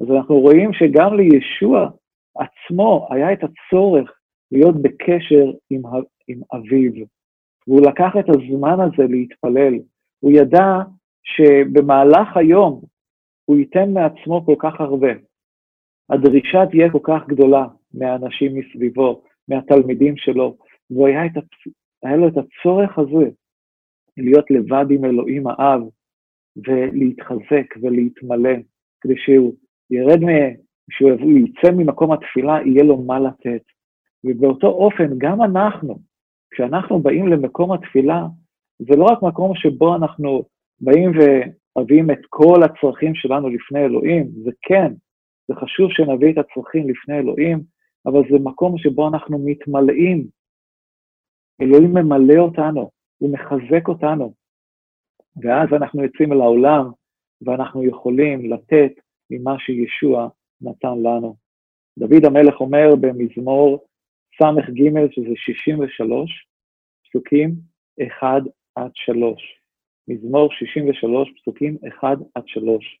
אז 0.00 0.06
אנחנו 0.10 0.40
רואים 0.40 0.72
שגם 0.72 1.14
לישוע 1.14 1.90
עצמו 2.36 3.08
היה 3.10 3.32
את 3.32 3.38
הצורך 3.44 4.19
להיות 4.52 4.82
בקשר 4.82 5.52
עם, 5.70 5.82
עם 6.28 6.40
אביו, 6.54 6.92
והוא 7.66 7.86
לקח 7.86 8.12
את 8.18 8.28
הזמן 8.28 8.80
הזה 8.80 9.08
להתפלל. 9.08 9.74
הוא 10.20 10.32
ידע 10.32 10.66
שבמהלך 11.22 12.36
היום 12.36 12.82
הוא 13.44 13.56
ייתן 13.56 13.92
מעצמו 13.92 14.46
כל 14.46 14.56
כך 14.58 14.80
הרבה. 14.80 15.12
הדרישה 16.10 16.66
תהיה 16.70 16.90
כל 16.92 16.98
כך 17.02 17.28
גדולה 17.28 17.66
מהאנשים 17.94 18.54
מסביבו, 18.54 19.22
מהתלמידים 19.48 20.16
שלו, 20.16 20.56
והיה 20.90 21.22
היה 22.02 22.16
לו 22.16 22.28
את 22.28 22.34
הצורך 22.36 22.98
הזה 22.98 23.30
להיות 24.16 24.50
לבד 24.50 24.84
עם 24.90 25.04
אלוהים 25.04 25.46
האב 25.46 25.80
ולהתחזק 26.56 27.74
ולהתמלא, 27.82 28.56
כדי 29.00 29.14
שהוא 29.16 29.54
ירד, 29.90 30.20
שהוא 30.90 31.38
יצא 31.38 31.70
ממקום 31.76 32.12
התפילה, 32.12 32.58
יהיה 32.66 32.84
לו 32.84 32.96
מה 32.96 33.20
לתת. 33.20 33.62
ובאותו 34.24 34.66
אופן, 34.66 35.18
גם 35.18 35.42
אנחנו, 35.42 35.98
כשאנחנו 36.50 37.00
באים 37.00 37.28
למקום 37.28 37.72
התפילה, 37.72 38.26
זה 38.78 38.96
לא 38.96 39.04
רק 39.04 39.22
מקום 39.22 39.54
שבו 39.54 39.96
אנחנו 39.96 40.44
באים 40.80 41.10
ומביאים 41.10 42.10
את 42.10 42.20
כל 42.28 42.62
הצרכים 42.64 43.14
שלנו 43.14 43.48
לפני 43.48 43.84
אלוהים, 43.84 44.30
זה 44.44 44.50
כן, 44.62 44.92
זה 45.48 45.54
חשוב 45.54 45.90
שנביא 45.90 46.32
את 46.32 46.38
הצרכים 46.38 46.88
לפני 46.88 47.18
אלוהים, 47.18 47.62
אבל 48.06 48.22
זה 48.30 48.38
מקום 48.38 48.78
שבו 48.78 49.08
אנחנו 49.08 49.38
מתמלאים. 49.44 50.26
אלוהים 51.62 51.92
ממלא 51.94 52.38
אותנו, 52.38 52.90
הוא 53.18 53.32
מחזק 53.32 53.88
אותנו. 53.88 54.34
ואז 55.42 55.68
אנחנו 55.72 56.02
יוצאים 56.02 56.32
אל 56.32 56.40
העולם, 56.40 56.90
ואנחנו 57.42 57.84
יכולים 57.84 58.52
לתת 58.52 58.92
ממה 59.30 59.58
שישוע 59.58 60.28
נתן 60.60 60.98
לנו. 61.02 61.36
דוד 61.98 62.24
המלך 62.24 62.60
אומר 62.60 62.96
במזמור 63.00 63.84
ס"ג, 64.42 65.10
שזה 65.10 65.32
63, 65.36 66.46
פסוקים 67.04 67.54
1 68.06 68.42
עד 68.74 68.90
3. 68.94 69.60
מזמור 70.08 70.52
63, 70.52 71.28
פסוקים 71.40 71.76
1 71.88 72.18
עד 72.34 72.42
3. 72.46 73.00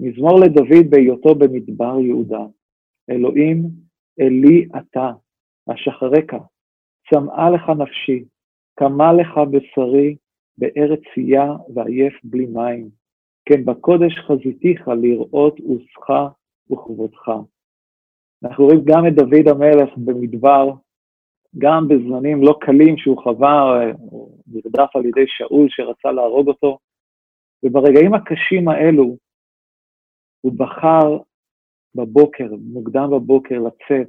מזמור 0.00 0.40
לדוד 0.40 0.90
בהיותו 0.90 1.34
במדבר 1.34 2.00
יהודה. 2.00 2.44
אלוהים, 3.10 3.62
אלי 4.20 4.68
אתה, 4.78 5.10
אשחרק, 5.70 6.32
צמאה 7.10 7.50
לך 7.50 7.68
נפשי, 7.78 8.24
קמה 8.74 9.12
לך 9.12 9.40
בשרי, 9.50 10.16
בארץ 10.58 11.00
צייה 11.14 11.52
ועייף 11.74 12.14
בלי 12.24 12.46
מים. 12.46 12.88
כן 13.44 13.64
בקודש 13.64 14.18
חזיתיך 14.18 14.88
לראות 14.88 15.58
עוזך 15.60 16.34
וכבודך. 16.70 17.30
אנחנו 18.44 18.64
רואים 18.64 18.80
גם 18.84 19.06
את 19.06 19.14
דוד 19.14 19.48
המלך 19.48 19.88
במדבר, 19.96 20.70
גם 21.58 21.88
בזמנים 21.88 22.42
לא 22.42 22.58
קלים 22.60 22.96
שהוא 22.98 23.22
חווה, 23.22 23.84
הוא 23.98 24.38
נרדף 24.46 24.96
על 24.96 25.06
ידי 25.06 25.24
שאול 25.26 25.66
שרצה 25.70 26.12
להרוג 26.12 26.48
אותו, 26.48 26.78
וברגעים 27.62 28.14
הקשים 28.14 28.68
האלו 28.68 29.16
הוא 30.40 30.52
בחר 30.56 31.18
בבוקר, 31.94 32.48
מוקדם 32.60 33.10
בבוקר, 33.10 33.58
לצאת 33.58 34.08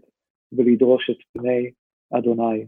ולדרוש 0.51 1.09
את 1.09 1.17
פני 1.33 1.71
אדוני. 2.13 2.65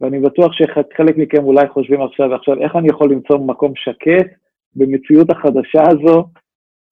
ואני 0.00 0.20
בטוח 0.20 0.52
שחלק 0.52 1.16
מכם 1.16 1.44
אולי 1.44 1.68
חושבים 1.68 2.02
עכשיו, 2.02 2.34
עכשיו, 2.34 2.62
איך 2.62 2.76
אני 2.76 2.88
יכול 2.88 3.12
למצוא 3.12 3.38
מקום 3.38 3.72
שקט 3.76 4.26
במציאות 4.76 5.30
החדשה 5.30 5.82
הזו, 5.90 6.24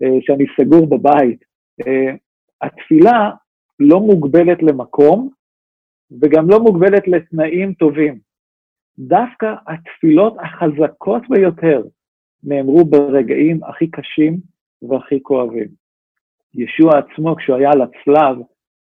אה, 0.02 0.18
שאני 0.20 0.44
סגור 0.60 0.86
בבית? 0.86 1.44
אה, 1.86 2.14
התפילה 2.62 3.30
לא 3.80 4.00
מוגבלת 4.00 4.62
למקום, 4.62 5.30
וגם 6.22 6.50
לא 6.50 6.60
מוגבלת 6.60 7.08
לתנאים 7.08 7.72
טובים. 7.72 8.18
דווקא 8.98 9.54
התפילות 9.66 10.36
החזקות 10.38 11.22
ביותר 11.28 11.82
נאמרו 12.42 12.84
ברגעים 12.84 13.64
הכי 13.64 13.90
קשים 13.90 14.40
והכי 14.82 15.22
כואבים. 15.22 15.68
ישוע 16.54 16.98
עצמו, 16.98 17.36
כשהוא 17.36 17.56
היה 17.56 17.70
על 17.70 17.82
הצלב, 17.82 18.36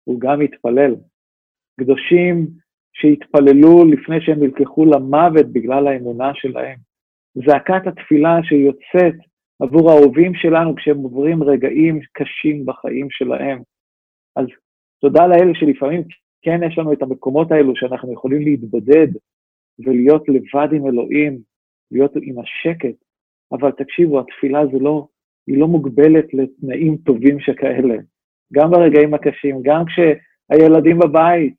הוא 0.04 0.19
גם 0.19 0.41
התפלל. 0.41 0.95
קדושים 1.80 2.47
שהתפללו 2.93 3.86
לפני 3.86 4.21
שהם 4.21 4.39
נלקחו 4.43 4.86
למוות 4.86 5.45
בגלל 5.52 5.88
האמונה 5.88 6.32
שלהם. 6.34 6.78
זעקת 7.45 7.88
התפילה 7.88 8.39
שיוצאת 8.43 9.15
עבור 9.60 9.91
האהובים 9.91 10.36
שלנו 10.36 10.76
כשהם 10.76 10.97
עוברים 10.97 11.43
רגעים 11.43 12.00
קשים 12.13 12.65
בחיים 12.65 13.08
שלהם. 13.10 13.62
אז 14.36 14.45
תודה 14.99 15.27
לאל 15.27 15.53
שלפעמים 15.53 16.03
כן 16.41 16.60
יש 16.67 16.77
לנו 16.77 16.93
את 16.93 17.01
המקומות 17.01 17.51
האלו 17.51 17.75
שאנחנו 17.75 18.13
יכולים 18.13 18.41
להתבודד 18.41 19.07
ולהיות 19.79 20.29
לבד 20.29 20.73
עם 20.73 20.88
אלוהים, 20.88 21.39
להיות 21.91 22.12
עם 22.21 22.36
השקט, 22.39 22.95
אבל 23.51 23.71
תקשיבו, 23.71 24.19
התפילה 24.19 24.65
זה 24.65 24.79
לא, 24.79 25.07
היא 25.47 25.57
לא 25.60 25.67
מוגבלת 25.67 26.33
לתנאים 26.33 26.97
טובים 26.97 27.39
שכאלה. 27.39 27.95
גם 28.53 28.71
ברגעים 28.71 29.13
הקשים, 29.13 29.62
גם 29.62 29.83
כשהילדים 29.86 30.99
בבית 30.99 31.55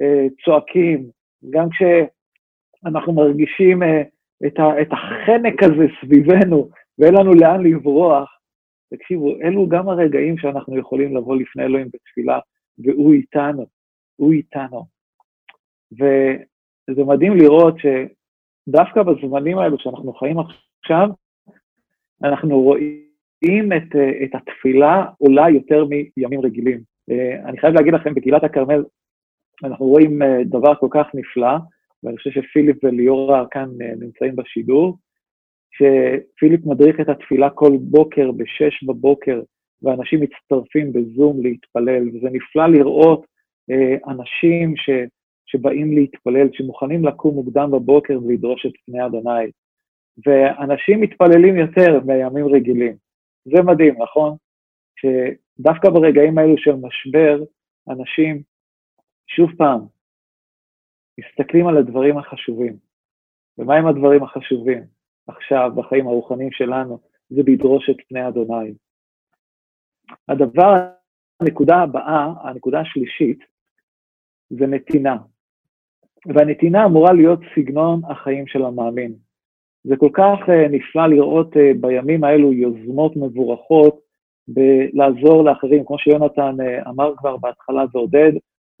אה, 0.00 0.26
צועקים, 0.44 1.10
גם 1.50 1.68
כשאנחנו 1.70 3.12
מרגישים 3.12 3.82
אה, 3.82 4.02
את, 4.46 4.58
ה, 4.58 4.82
את 4.82 4.88
החנק 4.92 5.62
הזה 5.62 5.86
סביבנו 6.00 6.68
ואין 6.98 7.14
לנו 7.14 7.34
לאן 7.34 7.66
לברוח, 7.66 8.38
תקשיבו, 8.94 9.40
אלו 9.42 9.68
גם 9.68 9.88
הרגעים 9.88 10.38
שאנחנו 10.38 10.78
יכולים 10.78 11.16
לבוא 11.16 11.36
לפני 11.36 11.64
אלוהים 11.64 11.88
בתפילה, 11.94 12.38
והוא 12.84 13.12
איתנו. 13.12 13.66
הוא 14.16 14.32
איתנו. 14.32 14.84
וזה 15.92 17.04
מדהים 17.04 17.36
לראות 17.36 17.74
שדווקא 17.78 19.02
בזמנים 19.02 19.58
האלו 19.58 19.78
שאנחנו 19.78 20.12
חיים 20.12 20.36
עכשיו, 20.38 21.08
אנחנו 22.24 22.60
רואים 22.60 23.72
את, 23.76 23.96
את 24.24 24.34
התפילה 24.34 25.04
אולי 25.20 25.50
יותר 25.50 25.84
מימים 25.84 26.40
רגילים. 26.40 26.80
אני 27.44 27.58
חייב 27.58 27.74
להגיד 27.74 27.94
לכם, 27.94 28.14
בקהילת 28.14 28.44
הכרמל 28.44 28.84
אנחנו 29.64 29.86
רואים 29.86 30.18
דבר 30.44 30.74
כל 30.74 30.88
כך 30.90 31.06
נפלא, 31.14 31.56
ואני 32.02 32.16
חושב 32.16 32.30
שפיליפ 32.30 32.84
וליאורה 32.84 33.44
כאן 33.50 33.68
נמצאים 34.00 34.36
בשידור, 34.36 34.98
שפיליפ 35.70 36.66
מדריך 36.66 37.00
את 37.00 37.08
התפילה 37.08 37.50
כל 37.50 37.72
בוקר 37.80 38.32
בשש 38.32 38.84
בבוקר, 38.84 39.42
ואנשים 39.82 40.20
מצטרפים 40.20 40.92
בזום 40.92 41.42
להתפלל, 41.42 42.08
וזה 42.08 42.28
נפלא 42.32 42.66
לראות 42.66 43.26
אה, 43.70 44.12
אנשים 44.12 44.76
ש, 44.76 44.90
שבאים 45.46 45.96
להתפלל, 45.96 46.48
שמוכנים 46.52 47.04
לקום 47.04 47.34
מוקדם 47.34 47.70
בבוקר 47.70 48.18
ולדרוש 48.24 48.66
את 48.66 48.72
פני 48.86 49.06
אדוני. 49.06 49.50
ואנשים 50.26 51.00
מתפללים 51.00 51.56
יותר 51.56 52.00
מימים 52.06 52.46
רגילים. 52.54 52.96
זה 53.44 53.62
מדהים, 53.62 54.02
נכון? 54.02 54.36
שדווקא 55.00 55.90
ברגעים 55.90 56.38
האלו 56.38 56.58
של 56.58 56.74
משבר, 56.74 57.42
אנשים, 57.88 58.42
שוב 59.26 59.50
פעם, 59.58 59.80
מסתכלים 61.20 61.66
על 61.66 61.76
הדברים 61.76 62.18
החשובים. 62.18 62.76
ומהם 63.58 63.86
הדברים 63.86 64.22
החשובים 64.22 64.82
עכשיו, 65.26 65.70
בחיים 65.76 66.06
הרוחניים 66.06 66.52
שלנו? 66.52 66.98
זה 67.30 67.42
לדרוש 67.46 67.90
את 67.90 67.96
פני 68.08 68.28
אדוני. 68.28 68.72
הדבר, 70.28 70.74
הנקודה 71.40 71.76
הבאה, 71.76 72.32
הנקודה 72.42 72.80
השלישית, 72.80 73.38
זה 74.50 74.66
נתינה. 74.66 75.16
והנתינה 76.26 76.84
אמורה 76.84 77.12
להיות 77.12 77.40
סגנון 77.54 78.00
החיים 78.08 78.46
של 78.46 78.64
המאמין. 78.64 79.14
זה 79.84 79.96
כל 79.96 80.08
כך 80.12 80.38
uh, 80.46 80.68
נפלא 80.70 81.06
לראות 81.06 81.56
uh, 81.56 81.58
בימים 81.80 82.24
האלו 82.24 82.52
יוזמות 82.52 83.16
מבורכות 83.16 84.00
בלעזור 84.48 85.44
לאחרים, 85.44 85.84
כמו 85.84 85.98
שיונתן 85.98 86.56
uh, 86.60 86.88
אמר 86.88 87.16
כבר 87.16 87.36
בהתחלה 87.36 87.84
ועודד 87.92 88.32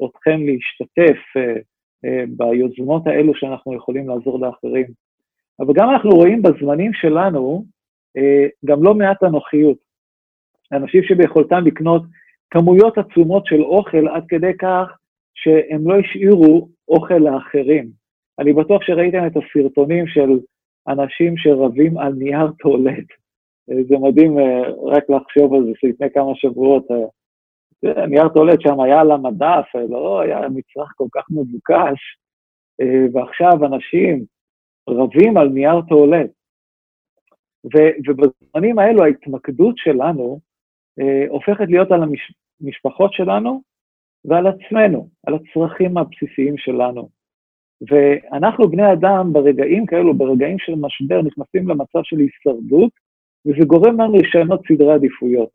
אתכם 0.04 0.40
להשתתף 0.46 1.18
uh, 1.38 1.60
uh, 2.06 2.26
ביוזמות 2.36 3.06
האלו 3.06 3.34
שאנחנו 3.34 3.74
יכולים 3.74 4.08
לעזור 4.08 4.40
לאחרים. 4.40 4.86
אבל 5.60 5.74
גם 5.74 5.90
אנחנו 5.90 6.10
רואים 6.10 6.42
בזמנים 6.42 6.92
שלנו 6.92 7.64
uh, 8.18 8.50
גם 8.64 8.82
לא 8.82 8.94
מעט 8.94 9.22
אנוכיות. 9.22 9.89
אנשים 10.72 11.02
שביכולתם 11.02 11.64
לקנות 11.64 12.02
כמויות 12.50 12.98
עצומות 12.98 13.46
של 13.46 13.62
אוכל 13.62 14.08
עד 14.08 14.24
כדי 14.28 14.56
כך 14.58 14.96
שהם 15.34 15.88
לא 15.88 15.94
השאירו 15.98 16.68
אוכל 16.88 17.18
לאחרים. 17.18 17.90
אני 18.38 18.52
בטוח 18.52 18.82
שראיתם 18.82 19.26
את 19.26 19.32
הסרטונים 19.36 20.06
של 20.06 20.40
אנשים 20.88 21.36
שרבים 21.36 21.98
על 21.98 22.12
נייר 22.12 22.50
טואלט. 22.58 23.06
זה 23.66 23.96
מדהים 24.00 24.38
אה, 24.38 24.62
רק 24.84 25.04
לחשוב 25.10 25.54
על 25.54 25.64
זה 25.64 25.70
שלפני 25.74 26.10
כמה 26.14 26.34
שבועות, 26.34 26.86
אה, 26.90 28.06
נייר 28.06 28.28
טואלט 28.28 28.60
שם 28.60 28.80
היה 28.80 29.00
על 29.00 29.10
המדף, 29.10 29.66
אה, 29.76 29.86
לא 29.88 30.20
היה 30.20 30.48
מצרך 30.48 30.92
כל 30.96 31.06
כך 31.12 31.24
מבוקש, 31.30 32.00
ועכשיו 33.12 33.66
אנשים 33.66 34.24
רבים 34.88 35.36
על 35.36 35.48
נייר 35.48 35.80
טואלט. 35.88 36.30
ובזמנים 38.08 38.78
האלו 38.78 39.04
ההתמקדות 39.04 39.74
שלנו 39.78 40.40
הופכת 41.28 41.64
להיות 41.68 41.92
על 41.92 42.02
המשפחות 42.62 43.12
שלנו 43.12 43.62
ועל 44.24 44.46
עצמנו, 44.46 45.08
על 45.26 45.34
הצרכים 45.34 45.98
הבסיסיים 45.98 46.58
שלנו. 46.58 47.08
ואנחנו 47.90 48.68
בני 48.68 48.92
אדם 48.92 49.32
ברגעים 49.32 49.86
כאלו, 49.86 50.14
ברגעים 50.14 50.58
של 50.58 50.74
משבר, 50.74 51.22
נכנסים 51.22 51.68
למצב 51.68 52.00
של 52.02 52.16
הישרדות, 52.18 52.90
וזה 53.46 53.64
גורם 53.66 54.00
לנו 54.00 54.16
לשנות 54.16 54.60
סדרי 54.68 54.92
עדיפויות. 54.92 55.50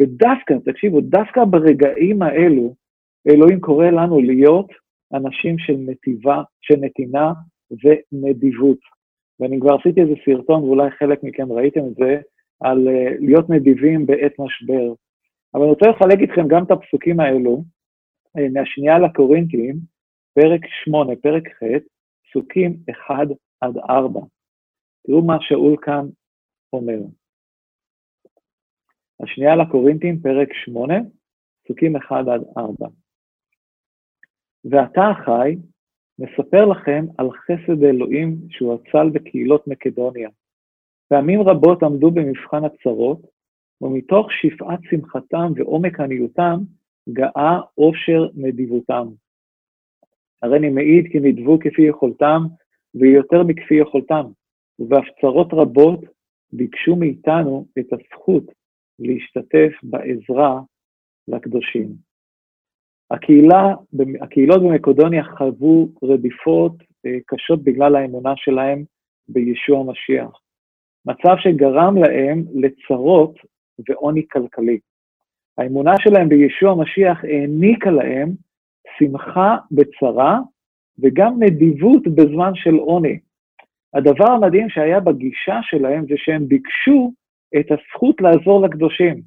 ודווקא, 0.00 0.54
תקשיבו, 0.64 1.00
דווקא 1.00 1.44
ברגעים 1.44 2.22
האלו, 2.22 2.74
אלוהים 3.28 3.60
קורא 3.60 3.86
לנו 3.86 4.20
להיות 4.20 4.68
אנשים 5.14 5.58
של 5.58 5.76
נתיבה, 5.78 6.42
של 6.60 6.74
נתינה 6.80 7.32
ונדיבות. 7.70 8.78
ואני 9.40 9.60
כבר 9.60 9.74
עשיתי 9.74 10.00
איזה 10.00 10.12
סרטון, 10.24 10.62
ואולי 10.62 10.90
חלק 10.90 11.22
מכם 11.22 11.52
ראיתם 11.52 11.80
את 11.80 11.94
זה, 11.94 12.20
על 12.64 12.88
uh, 12.88 13.16
להיות 13.20 13.50
נדיבים 13.50 14.06
בעת 14.06 14.32
משבר. 14.38 14.94
אבל 15.54 15.62
אני 15.62 15.70
רוצה 15.70 15.86
לחלק 15.86 16.18
איתכם 16.20 16.48
גם 16.48 16.64
את 16.64 16.70
הפסוקים 16.70 17.20
האלו, 17.20 17.64
uh, 18.38 18.52
מהשנייה 18.52 18.98
לקורינטים, 18.98 19.74
פרק 20.34 20.60
8, 20.84 21.16
פרק 21.16 21.42
ח', 21.48 21.62
פסוקים 22.28 22.76
1 22.90 23.14
עד 23.60 23.76
4. 23.90 24.20
תראו 25.06 25.22
מה 25.24 25.36
שאול 25.40 25.76
כאן 25.82 26.06
אומר. 26.72 26.98
השנייה 29.20 29.56
לקורינטים, 29.56 30.20
פרק 30.20 30.48
8, 30.64 30.94
פסוקים 31.64 31.96
1 31.96 32.16
עד 32.16 32.42
4. 32.58 32.86
ועתה 34.64 35.02
החי, 35.10 35.56
מספר 36.18 36.64
לכם 36.64 37.04
על 37.18 37.30
חסד 37.30 37.82
אלוהים 37.82 38.36
שהוא 38.50 38.74
אצל 38.74 39.10
בקהילות 39.12 39.68
מקדוניה. 39.68 40.28
פעמים 41.08 41.40
רבות 41.40 41.82
עמדו 41.82 42.10
במבחן 42.10 42.62
הצרות, 42.64 43.20
ומתוך 43.80 44.32
שפעת 44.32 44.80
שמחתם 44.82 45.52
ועומק 45.56 46.00
עניותם, 46.00 46.58
גאה 47.08 47.60
עושר 47.74 48.28
נדיבותם. 48.34 49.08
הריני 50.42 50.70
מעיד 50.70 51.04
כי 51.12 51.20
נדבו 51.20 51.58
כפי 51.58 51.82
יכולתם, 51.82 52.42
ויותר 52.94 53.42
מכפי 53.42 53.74
יכולתם, 53.74 54.26
ובהפצרות 54.78 55.48
רבות 55.52 56.00
ביקשו 56.52 56.96
מאיתנו 56.96 57.66
את 57.78 57.86
הזכות 57.92 58.44
להשתתף 58.98 59.72
בעזרה 59.82 60.60
לקדושים. 61.28 61.88
הקהילה, 63.10 63.74
הקהילות 64.20 64.62
במקדוניה 64.62 65.24
חוו 65.24 65.88
רדיפות 66.02 66.72
אה, 67.06 67.18
קשות 67.26 67.64
בגלל 67.64 67.96
האמונה 67.96 68.32
שלהם 68.36 68.84
בישוע 69.28 69.80
המשיח, 69.80 70.40
מצב 71.06 71.34
שגרם 71.38 71.96
להם 71.96 72.44
לצרות 72.54 73.34
ועוני 73.88 74.22
כלכלי. 74.32 74.78
האמונה 75.58 75.92
שלהם 75.98 76.28
בישוע 76.28 76.70
המשיח 76.70 77.24
העניקה 77.24 77.90
להם 77.90 78.32
שמחה 78.98 79.56
בצרה 79.70 80.38
וגם 80.98 81.42
נדיבות 81.42 82.02
בזמן 82.06 82.52
של 82.54 82.74
עוני. 82.74 83.18
הדבר 83.94 84.30
המדהים 84.30 84.68
שהיה 84.68 85.00
בגישה 85.00 85.58
שלהם 85.62 86.06
זה 86.08 86.14
שהם 86.16 86.48
ביקשו 86.48 87.12
את 87.60 87.66
הזכות 87.70 88.20
לעזור 88.20 88.66
לקדושים. 88.66 89.22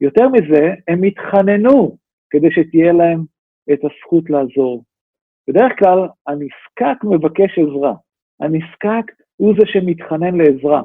יותר 0.00 0.28
מזה, 0.28 0.74
הם 0.88 1.02
התחננו 1.02 1.96
כדי 2.30 2.48
שתהיה 2.50 2.92
להם 2.92 3.24
את 3.72 3.78
הזכות 3.84 4.30
לעזור. 4.30 4.84
בדרך 5.48 5.72
כלל 5.78 5.98
הנזקק 6.26 7.04
מבקש 7.04 7.58
עזרה, 7.58 7.94
הנזקק 8.40 9.12
הוא 9.36 9.54
זה 9.58 9.66
שמתחנן 9.66 10.34
לעזרה. 10.34 10.82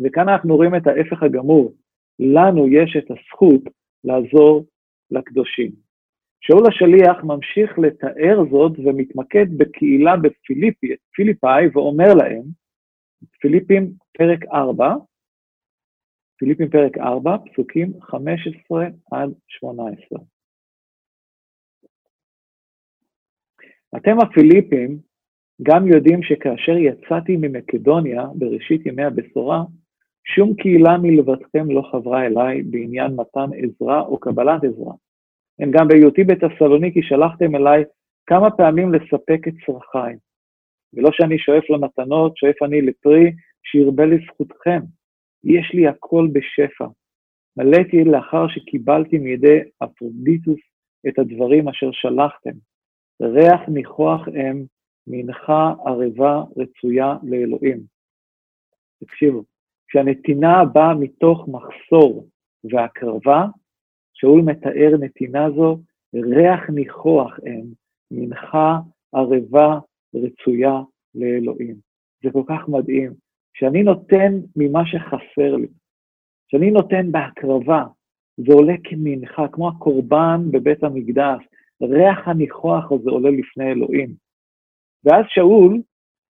וכאן 0.00 0.28
אנחנו 0.28 0.56
רואים 0.56 0.74
את 0.74 0.86
ההפך 0.86 1.22
הגמור, 1.22 1.74
לנו 2.18 2.68
יש 2.68 2.96
את 2.98 3.10
הזכות 3.10 3.62
לעזור 4.04 4.66
לקדושים. 5.10 5.72
שאול 6.40 6.62
השליח 6.68 7.24
ממשיך 7.24 7.78
לתאר 7.78 8.36
זאת 8.50 8.72
ומתמקד 8.78 9.46
בקהילה 9.58 10.14
בפיליפאי 10.16 11.66
ואומר 11.72 12.14
להם, 12.14 12.42
פיליפים 13.40 13.92
פרק 14.18 14.44
4, 14.52 14.94
פיליפים 16.38 16.68
פרק 16.68 16.98
4, 16.98 17.36
פסוקים 17.38 17.92
15 18.00 18.84
עד 19.12 19.30
18. 19.46 20.18
אתם 23.96 24.20
הפיליפים 24.20 24.98
גם 25.62 25.86
יודעים 25.86 26.22
שכאשר 26.22 26.76
יצאתי 26.76 27.36
ממקדוניה 27.36 28.22
בראשית 28.34 28.86
ימי 28.86 29.02
הבשורה, 29.02 29.62
שום 30.34 30.54
קהילה 30.54 30.98
מלבדכם 30.98 31.70
לא 31.70 31.82
חברה 31.92 32.26
אליי 32.26 32.62
בעניין 32.62 33.12
מתן 33.16 33.50
עזרה 33.62 34.00
או 34.00 34.18
קבלת 34.18 34.64
עזרה. 34.64 34.94
הם 35.58 35.70
גם 35.70 35.88
בהיותי 35.88 36.24
בתסלוניקי 36.24 37.02
שלחתם 37.02 37.56
אליי 37.56 37.84
כמה 38.26 38.50
פעמים 38.50 38.92
לספק 38.94 39.48
את 39.48 39.54
צרכיי. 39.66 40.16
ולא 40.94 41.10
שאני 41.12 41.38
שואף 41.38 41.70
למתנות, 41.70 42.36
שואף 42.36 42.62
אני 42.62 42.82
לפרי, 42.82 43.32
שירבה 43.62 44.06
לזכותכם. 44.06 44.80
יש 45.44 45.70
לי 45.74 45.86
הכל 45.88 46.28
בשפע. 46.32 46.86
מלאתי 47.56 48.04
לאחר 48.04 48.48
שקיבלתי 48.48 49.18
מידי 49.18 49.58
אפרודיטוס 49.84 50.60
את 51.08 51.18
הדברים 51.18 51.68
אשר 51.68 51.90
שלחתם. 51.92 52.56
ריח 53.22 53.60
ניחוח 53.68 54.28
הם, 54.28 54.64
מנחה 55.06 55.74
ערבה 55.86 56.42
רצויה 56.56 57.16
לאלוהים. 57.22 57.80
תקשיבו, 59.00 59.42
כשהנתינה 59.88 60.64
באה 60.64 60.94
מתוך 60.94 61.48
מחסור 61.48 62.28
והקרבה, 62.70 63.46
שאול 64.14 64.40
מתאר 64.40 64.96
נתינה 65.00 65.50
זו, 65.50 65.78
ריח 66.14 66.70
ניחוח 66.70 67.38
הם, 67.46 67.64
מנחה 68.10 68.78
ערבה 69.14 69.78
רצויה 70.14 70.80
לאלוהים. 71.14 71.76
זה 72.24 72.30
כל 72.32 72.42
כך 72.48 72.68
מדהים. 72.68 73.12
כשאני 73.54 73.82
נותן 73.82 74.32
ממה 74.56 74.82
שחסר 74.86 75.56
לי, 75.56 75.66
כשאני 76.48 76.70
נותן 76.70 77.12
בהקרבה, 77.12 77.84
זה 78.36 78.52
עולה 78.52 78.74
כמנחה, 78.84 79.48
כמו 79.52 79.68
הקורבן 79.68 80.40
בבית 80.50 80.84
המקדש, 80.84 81.44
ריח 81.82 82.28
הניחוח 82.28 82.92
הזה 82.92 83.10
עולה 83.10 83.30
לפני 83.30 83.72
אלוהים. 83.72 84.14
ואז 85.04 85.24
שאול, 85.28 85.80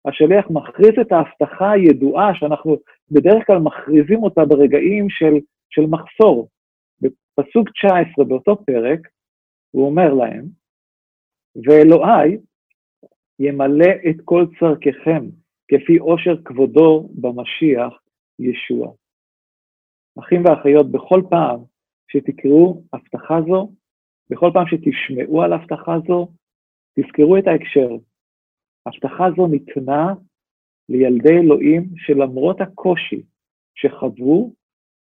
השליח 0.04 0.50
מכריז 0.50 0.98
את 1.00 1.12
ההבטחה 1.12 1.70
הידועה 1.70 2.34
שאנחנו 2.34 2.76
בדרך 3.10 3.46
כלל 3.46 3.58
מכריזים 3.58 4.22
אותה 4.22 4.44
ברגעים 4.44 5.10
של, 5.10 5.34
של 5.70 5.82
מחסור. 5.82 6.48
בפסוק 7.00 7.70
19 7.70 8.24
באותו 8.24 8.56
פרק, 8.64 9.00
הוא 9.70 9.86
אומר 9.86 10.14
להם, 10.14 10.44
ואלוהי 11.66 12.36
ימלא 13.38 13.92
את 14.10 14.16
כל 14.24 14.46
צרככם 14.60 15.24
כפי 15.68 15.96
עושר 15.96 16.42
כבודו 16.44 17.08
במשיח 17.20 18.02
ישוע. 18.38 18.92
אחים 20.18 20.44
ואחיות, 20.44 20.92
בכל 20.92 21.22
פעם 21.30 21.60
שתקראו 22.08 22.82
הבטחה 22.92 23.38
זו, 23.48 23.72
בכל 24.30 24.50
פעם 24.54 24.64
שתשמעו 24.66 25.42
על 25.42 25.52
הבטחה 25.52 25.96
זו, 26.06 26.28
תזכרו 26.98 27.36
את 27.36 27.46
ההקשר. 27.46 27.88
הבטחה 28.86 29.24
זו 29.36 29.46
ניתנה 29.46 30.14
לילדי 30.88 31.38
אלוהים 31.44 31.85
שלמרות 31.96 32.61
הקושי 32.61 33.22
שחוו, 33.75 34.55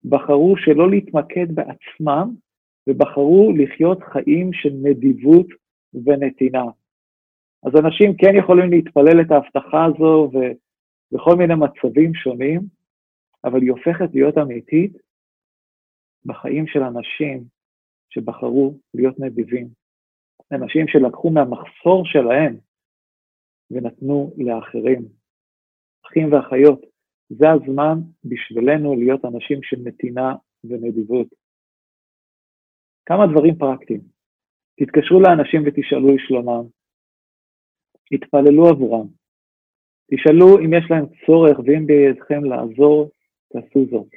בחרו 0.04 0.54
שלא 0.56 0.90
להתמקד 0.90 1.54
בעצמם, 1.54 2.34
ובחרו 2.88 3.52
לחיות 3.58 3.98
חיים 4.02 4.52
של 4.52 4.70
נדיבות 4.82 5.46
ונתינה. 5.94 6.64
אז 7.62 7.72
אנשים 7.84 8.16
כן 8.16 8.32
יכולים 8.38 8.70
להתפלל 8.70 9.20
את 9.20 9.30
ההבטחה 9.30 9.84
הזו 9.84 10.30
בכל 11.12 11.36
מיני 11.36 11.54
מצבים 11.54 12.14
שונים, 12.14 12.60
אבל 13.44 13.62
היא 13.62 13.70
הופכת 13.70 14.14
להיות 14.14 14.38
אמיתית 14.38 14.92
בחיים 16.24 16.66
של 16.66 16.82
אנשים 16.82 17.44
שבחרו 18.10 18.74
להיות 18.94 19.20
נדיבים. 19.20 19.68
אנשים 20.52 20.88
שלקחו 20.88 21.30
מהמחסור 21.30 22.04
שלהם 22.04 22.56
ונתנו 23.70 24.32
לאחרים. 24.36 25.17
אחים 26.08 26.32
ואחיות, 26.32 26.80
זה 27.28 27.46
הזמן 27.50 27.98
בשבילנו 28.24 28.96
להיות 28.96 29.24
אנשים 29.24 29.62
של 29.62 29.76
נתינה 29.84 30.34
ונדיבות. 30.64 31.26
כמה 33.06 33.26
דברים 33.26 33.54
פרקטיים. 33.58 34.00
תתקשרו 34.80 35.20
לאנשים 35.20 35.62
ותשאלו 35.66 36.14
לשלומם. 36.14 36.64
התפללו 38.12 38.68
עבורם. 38.68 39.06
תשאלו 40.10 40.58
אם 40.58 40.74
יש 40.74 40.84
להם 40.90 41.04
צורך 41.26 41.58
ואם 41.58 41.86
בידכם 41.86 42.44
לעזור, 42.44 43.10
תעשו 43.52 43.86
זאת. 43.90 44.08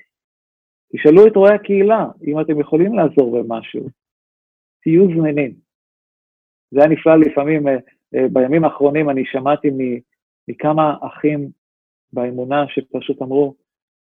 תשאלו 0.94 1.28
את 1.28 1.36
רואי 1.36 1.56
הקהילה 1.56 2.06
אם 2.28 2.42
אתם 2.42 2.60
יכולים 2.60 2.94
לעזור 2.94 3.44
במשהו. 3.44 3.88
תהיו 4.82 5.08
זמינים. 5.08 5.52
זה 6.72 6.80
היה 6.80 6.90
נפלא 6.90 7.20
לפעמים, 7.20 7.68
אה, 7.68 7.74
אה, 8.16 8.28
בימים 8.34 8.64
האחרונים 8.64 9.10
אני 9.10 9.26
שמעתי 9.26 9.68
מכמה 10.48 10.96
אחים 11.02 11.50
באמונה 12.14 12.66
שפשוט 12.68 13.22
אמרו, 13.22 13.56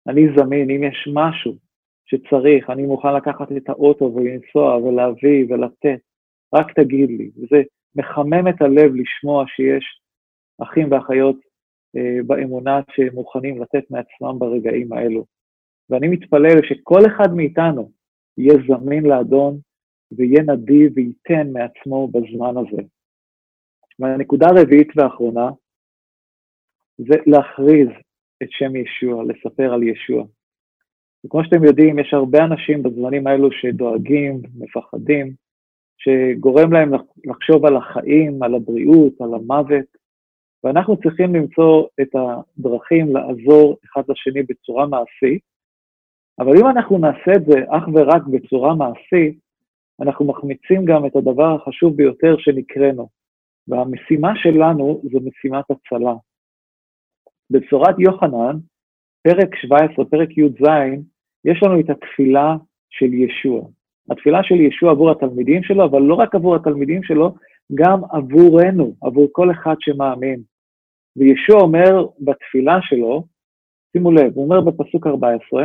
אני 0.08 0.22
זמין, 0.38 0.70
אם 0.70 0.84
יש 0.84 1.10
משהו 1.14 1.54
שצריך, 2.06 2.70
אני 2.70 2.86
מוכן 2.86 3.16
לקחת 3.16 3.52
את 3.58 3.70
האוטו 3.70 4.14
ולנסוע 4.16 4.78
ולהביא 4.78 5.46
ולתת, 5.50 6.00
רק 6.54 6.74
תגיד 6.80 7.10
לי. 7.10 7.32
וזה 7.38 7.62
מחמם 7.96 8.48
את 8.48 8.62
הלב 8.62 8.96
לשמוע 8.96 9.46
שיש 9.48 10.02
אחים 10.62 10.92
ואחיות 10.92 11.36
אה, 11.96 12.24
באמונה 12.28 12.82
שמוכנים 12.96 13.62
לתת 13.62 13.92
מעצמם 13.92 14.40
ברגעים 14.40 14.94
האלו. 14.94 15.26
ואני 15.90 16.08
מתפלל 16.08 16.62
שכל 16.64 17.00
אחד 17.08 17.34
מאיתנו 17.36 17.92
יהיה 18.38 18.54
זמין 18.68 19.06
לאדון 19.06 19.58
ויהיה 20.12 20.44
נדיב 20.44 20.92
וייתן 20.96 21.52
מעצמו 21.54 22.08
בזמן 22.08 22.58
הזה. 22.58 22.82
והנקודה 24.00 24.48
הרביעית 24.48 24.88
והאחרונה 24.96 25.50
זה 26.98 27.16
להכריז 27.26 27.90
את 28.44 28.48
שם 28.52 28.76
ישוע, 28.76 29.24
לספר 29.24 29.74
על 29.74 29.84
ישוע. 29.84 30.26
וכמו 31.26 31.44
שאתם 31.44 31.64
יודעים, 31.64 32.00
יש 32.00 32.14
הרבה 32.14 32.44
אנשים 32.44 32.84
בזמנים 32.84 33.28
האלו 33.28 33.52
שדואגים, 33.52 34.42
מפחדים, 34.58 35.34
שגורם 35.98 36.74
להם 36.74 36.92
לחשוב 37.26 37.66
על 37.66 37.78
החיים, 37.78 38.44
על 38.44 38.56
הבריאות, 38.56 39.22
על 39.22 39.34
המוות, 39.34 39.86
ואנחנו 40.64 40.98
צריכים 40.98 41.36
למצוא 41.36 41.88
את 42.02 42.10
הדרכים 42.16 43.16
לעזור 43.16 43.78
אחד 43.86 44.02
לשני 44.10 44.44
בצורה 44.44 44.88
מעשית, 44.88 45.42
אבל 46.40 46.58
אם 46.58 46.68
אנחנו 46.68 46.98
נעשה 46.98 47.32
את 47.36 47.46
זה 47.46 47.60
אך 47.70 47.84
ורק 47.94 48.22
בצורה 48.28 48.76
מעשית, 48.76 49.40
אנחנו 50.02 50.26
מחמיצים 50.26 50.86
גם 50.86 51.06
את 51.06 51.16
הדבר 51.16 51.56
החשוב 51.56 51.98
ביותר 51.98 52.36
שנקראנו, 52.38 53.10
והמשימה 53.68 54.32
שלנו 54.36 55.02
זו 55.12 55.20
משימת 55.26 55.66
הצלה. 55.72 56.14
בבשורת 57.54 57.96
יוחנן, 58.00 58.56
פרק 59.24 59.56
17, 59.56 60.06
פרק 60.06 60.38
י"ז, 60.38 60.68
יש 61.46 61.64
לנו 61.64 61.80
את 61.80 61.90
התפילה 61.90 62.56
של 62.90 63.14
ישוע. 63.14 63.70
התפילה 64.12 64.44
של 64.44 64.56
ישוע 64.56 64.92
עבור 64.92 65.12
התלמידים 65.12 65.64
שלו, 65.64 65.86
אבל 65.86 66.02
לא 66.02 66.16
רק 66.16 66.36
עבור 66.36 66.56
התלמידים 66.56 67.04
שלו, 67.04 67.36
גם 67.74 68.00
עבורנו, 68.12 68.96
עבור 69.02 69.28
כל 69.32 69.52
אחד 69.52 69.76
שמאמין. 69.80 70.42
וישוע 71.16 71.62
אומר 71.62 72.08
בתפילה 72.20 72.78
שלו, 72.82 73.24
שימו 73.92 74.12
לב, 74.12 74.34
הוא 74.36 74.44
אומר 74.44 74.62
בפסוק 74.62 75.08
14, 75.08 75.64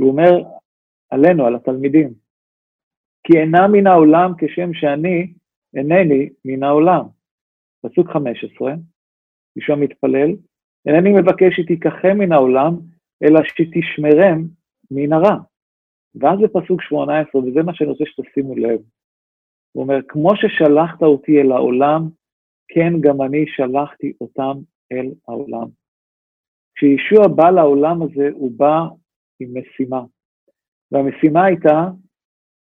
הוא 0.00 0.08
אומר 0.08 0.42
עלינו, 1.10 1.46
על 1.46 1.54
התלמידים, 1.54 2.08
כי 3.24 3.38
אינם 3.38 3.72
מן 3.72 3.86
העולם 3.86 4.32
כשם 4.38 4.74
שאני 4.74 5.32
אינני 5.74 6.28
מן 6.44 6.62
העולם. 6.62 7.04
פסוק 7.82 8.10
15, 8.10 8.72
ישוע 9.56 9.76
מתפלל, 9.76 10.30
אינני 10.86 11.12
מבקש 11.12 11.56
שתיקחם 11.56 12.18
מן 12.18 12.32
העולם, 12.32 12.76
אלא 13.22 13.40
שתשמרם 13.44 14.44
מן 14.90 15.12
הרע. 15.12 15.36
ואז 16.14 16.38
בפסוק 16.40 16.82
18, 16.82 17.42
וזה 17.42 17.62
מה 17.62 17.74
שאני 17.74 17.90
רוצה 17.90 18.04
שתשימו 18.06 18.56
לב, 18.56 18.80
הוא 19.72 19.82
אומר, 19.82 19.98
כמו 20.08 20.30
ששלחת 20.36 21.02
אותי 21.02 21.40
אל 21.40 21.52
העולם, 21.52 22.08
כן 22.68 22.92
גם 23.00 23.22
אני 23.22 23.44
שלחתי 23.46 24.12
אותם 24.20 24.58
אל 24.92 25.06
העולם. 25.28 25.66
כשישוע 26.74 27.28
בא 27.28 27.50
לעולם 27.50 28.02
הזה, 28.02 28.28
הוא 28.32 28.50
בא 28.56 28.78
עם 29.40 29.48
משימה. 29.54 30.02
והמשימה 30.92 31.44
הייתה 31.44 31.90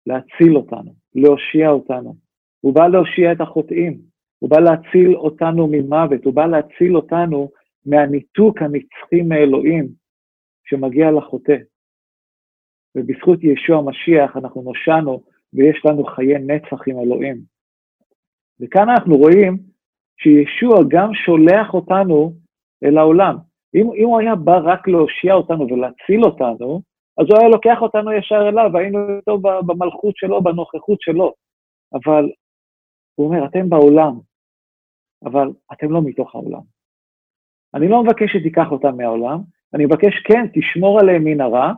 להציל 0.07 0.57
אותנו, 0.57 0.95
להושיע 1.15 1.71
אותנו. 1.71 2.15
הוא 2.61 2.75
בא 2.75 2.89
להושיע 2.89 3.33
את 3.33 3.41
החוטאים, 3.41 3.99
הוא 4.39 4.51
בא 4.51 4.59
להציל 4.59 5.17
אותנו 5.17 5.69
ממוות, 5.71 6.25
הוא 6.25 6.35
בא 6.35 6.47
להציל 6.47 6.97
אותנו 6.97 7.51
מהניתוק 7.91 8.63
הנצחי 8.63 9.23
מאלוהים 9.29 9.89
שמגיע 10.65 11.11
לחוטא. 11.11 11.57
ובזכות 12.95 13.39
ישוע 13.43 13.79
המשיח 13.79 14.37
אנחנו 14.37 14.63
נושענו 14.63 15.23
ויש 15.53 15.83
לנו 15.85 16.05
חיי 16.05 16.39
נצח 16.39 16.89
עם 16.89 16.99
אלוהים. 17.01 17.37
וכאן 18.61 18.89
אנחנו 18.89 19.17
רואים 19.17 19.57
שישוע 20.21 20.79
גם 20.89 21.15
שולח 21.15 21.75
אותנו 21.75 22.33
אל 22.85 22.99
העולם. 22.99 23.37
אם, 23.75 23.87
אם 23.97 24.05
הוא 24.05 24.21
היה 24.21 24.35
בא 24.35 24.59
רק 24.65 24.89
להושיע 24.89 25.35
אותנו 25.35 25.67
ולהציל 25.67 26.25
אותנו, 26.25 26.83
אז 27.19 27.27
הוא 27.31 27.39
היה 27.39 27.49
לוקח 27.49 27.79
אותנו 27.83 28.13
ישר 28.13 28.49
אליו, 28.49 28.77
היינו 28.77 28.99
איתו 29.17 29.39
במלכות 29.39 30.17
שלו, 30.17 30.43
בנוכחות 30.43 31.01
שלו. 31.01 31.35
אבל 31.95 32.31
הוא 33.15 33.27
אומר, 33.27 33.47
אתם 33.47 33.69
בעולם, 33.69 34.13
אבל 35.25 35.49
אתם 35.73 35.91
לא 35.91 36.01
מתוך 36.05 36.35
העולם. 36.35 36.78
אני 37.79 37.89
לא 37.89 38.03
מבקש 38.03 38.33
שתיקח 38.33 38.71
אותם 38.71 38.97
מהעולם, 38.97 39.39
אני 39.75 39.85
מבקש, 39.87 40.15
כן, 40.25 40.47
תשמור 40.55 41.01
עליהם 41.01 41.25
מן 41.25 41.41
הרע, 41.41 41.73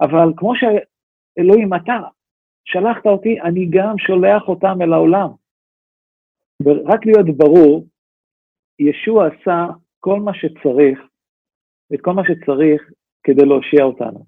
אבל 0.00 0.32
כמו 0.36 0.52
שאלוהים, 0.56 1.74
אתה 1.74 1.98
שלחת 2.64 3.06
אותי, 3.06 3.40
אני 3.40 3.66
גם 3.70 3.98
שולח 3.98 4.48
אותם 4.48 4.82
אל 4.82 4.92
העולם. 4.92 5.28
ורק 6.64 7.06
להיות 7.06 7.36
ברור, 7.36 7.84
ישוע 8.78 9.26
עשה 9.26 9.66
כל 10.00 10.20
מה 10.20 10.34
שצריך, 10.34 10.98
את 11.94 12.00
כל 12.00 12.12
מה 12.12 12.22
שצריך 12.24 12.90
כדי 13.22 13.44
להושיע 13.44 13.84
אותנו. 13.84 14.24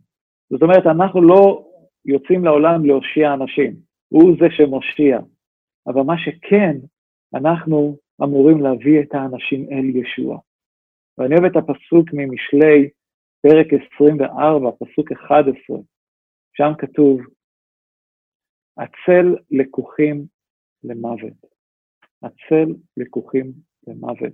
זאת 0.50 0.62
אומרת, 0.62 0.86
אנחנו 0.86 1.22
לא 1.22 1.64
יוצאים 2.04 2.44
לעולם 2.44 2.84
להושיע 2.84 3.34
אנשים, 3.34 3.76
הוא 4.08 4.36
זה 4.40 4.46
שמושיע. 4.50 5.18
אבל 5.86 6.02
מה 6.02 6.14
שכן, 6.18 6.76
אנחנו 7.34 7.96
אמורים 8.22 8.60
להביא 8.60 9.00
את 9.00 9.14
האנשים 9.14 9.66
אל 9.72 9.96
ישוע. 9.96 10.38
ואני 11.18 11.34
אוהב 11.34 11.44
את 11.44 11.56
הפסוק 11.56 12.08
ממשלי, 12.12 12.90
פרק 13.42 13.66
24, 13.94 14.70
פסוק 14.70 15.12
11, 15.12 15.76
שם 16.56 16.72
כתוב, 16.78 17.20
עצל 18.76 19.36
לקוחים 19.50 20.26
למוות. 20.84 21.46
עצל 22.22 22.74
לקוחים 22.96 23.52
למוות. 23.86 24.32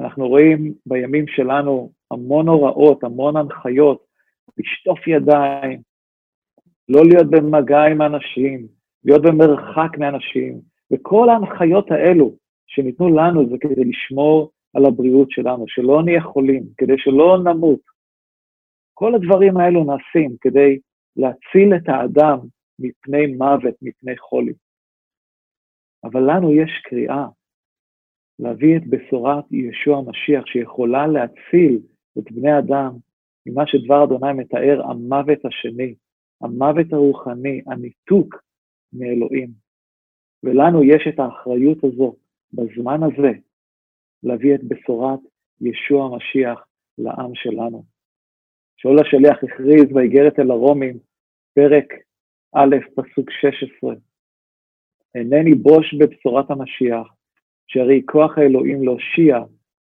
אנחנו 0.00 0.28
רואים 0.28 0.74
בימים 0.86 1.26
שלנו 1.28 1.92
המון 2.10 2.48
הוראות, 2.48 3.04
המון 3.04 3.36
הנחיות, 3.36 4.04
לשטוף 4.58 5.08
ידיים, 5.08 5.80
לא 6.88 7.00
להיות 7.04 7.30
במגע 7.30 7.82
עם 7.82 8.02
אנשים, 8.02 8.66
להיות 9.04 9.22
במרחק 9.22 9.98
מאנשים, 9.98 10.60
וכל 10.92 11.28
ההנחיות 11.28 11.90
האלו 11.90 12.36
שניתנו 12.66 13.16
לנו 13.16 13.48
זה 13.50 13.56
כדי 13.60 13.84
לשמור 13.84 14.52
על 14.74 14.84
הבריאות 14.86 15.30
שלנו, 15.30 15.64
שלא 15.68 16.02
נהיה 16.04 16.22
חולים, 16.22 16.62
כדי 16.76 16.94
שלא 16.98 17.38
נמות. 17.44 17.80
כל 18.94 19.14
הדברים 19.14 19.56
האלו 19.56 19.84
נעשים 19.84 20.36
כדי 20.40 20.78
להציל 21.16 21.74
את 21.76 21.88
האדם 21.88 22.38
מפני 22.78 23.26
מוות, 23.26 23.74
מפני 23.82 24.18
חולי. 24.18 24.52
אבל 26.04 26.20
לנו 26.20 26.52
יש 26.52 26.70
קריאה 26.84 27.26
להביא 28.38 28.76
את 28.76 28.86
בשורת 28.86 29.44
ישוע 29.50 29.98
המשיח 29.98 30.46
שיכולה 30.46 31.06
להציל 31.06 31.78
את 32.18 32.32
בני 32.32 32.58
אדם 32.58 32.92
ממה 33.46 33.62
שדבר 33.66 34.04
אדוני 34.04 34.32
מתאר, 34.32 34.82
המוות 34.90 35.44
השני, 35.44 35.94
המוות 36.40 36.92
הרוחני, 36.92 37.60
הניתוק 37.66 38.42
מאלוהים. 38.92 39.48
ולנו 40.42 40.84
יש 40.84 41.08
את 41.08 41.18
האחריות 41.18 41.84
הזו, 41.84 42.14
בזמן 42.52 43.00
הזה, 43.02 43.32
להביא 44.22 44.54
את 44.54 44.64
בשורת 44.64 45.20
ישוע 45.60 46.04
המשיח 46.04 46.66
לעם 46.98 47.34
שלנו. 47.34 47.84
שאול 48.76 48.96
השליח 49.00 49.44
הכריז 49.44 49.92
באיגרת 49.92 50.38
אל 50.38 50.50
הרומים, 50.50 50.98
פרק 51.54 51.84
א', 52.54 52.76
פסוק 52.94 53.30
16, 53.30 53.94
אינני 55.14 55.54
בוש 55.54 55.94
בבשורת 55.94 56.50
המשיח, 56.50 57.06
שהרי 57.66 58.02
כוח 58.06 58.38
האלוהים 58.38 58.84
להושיע 58.84 59.38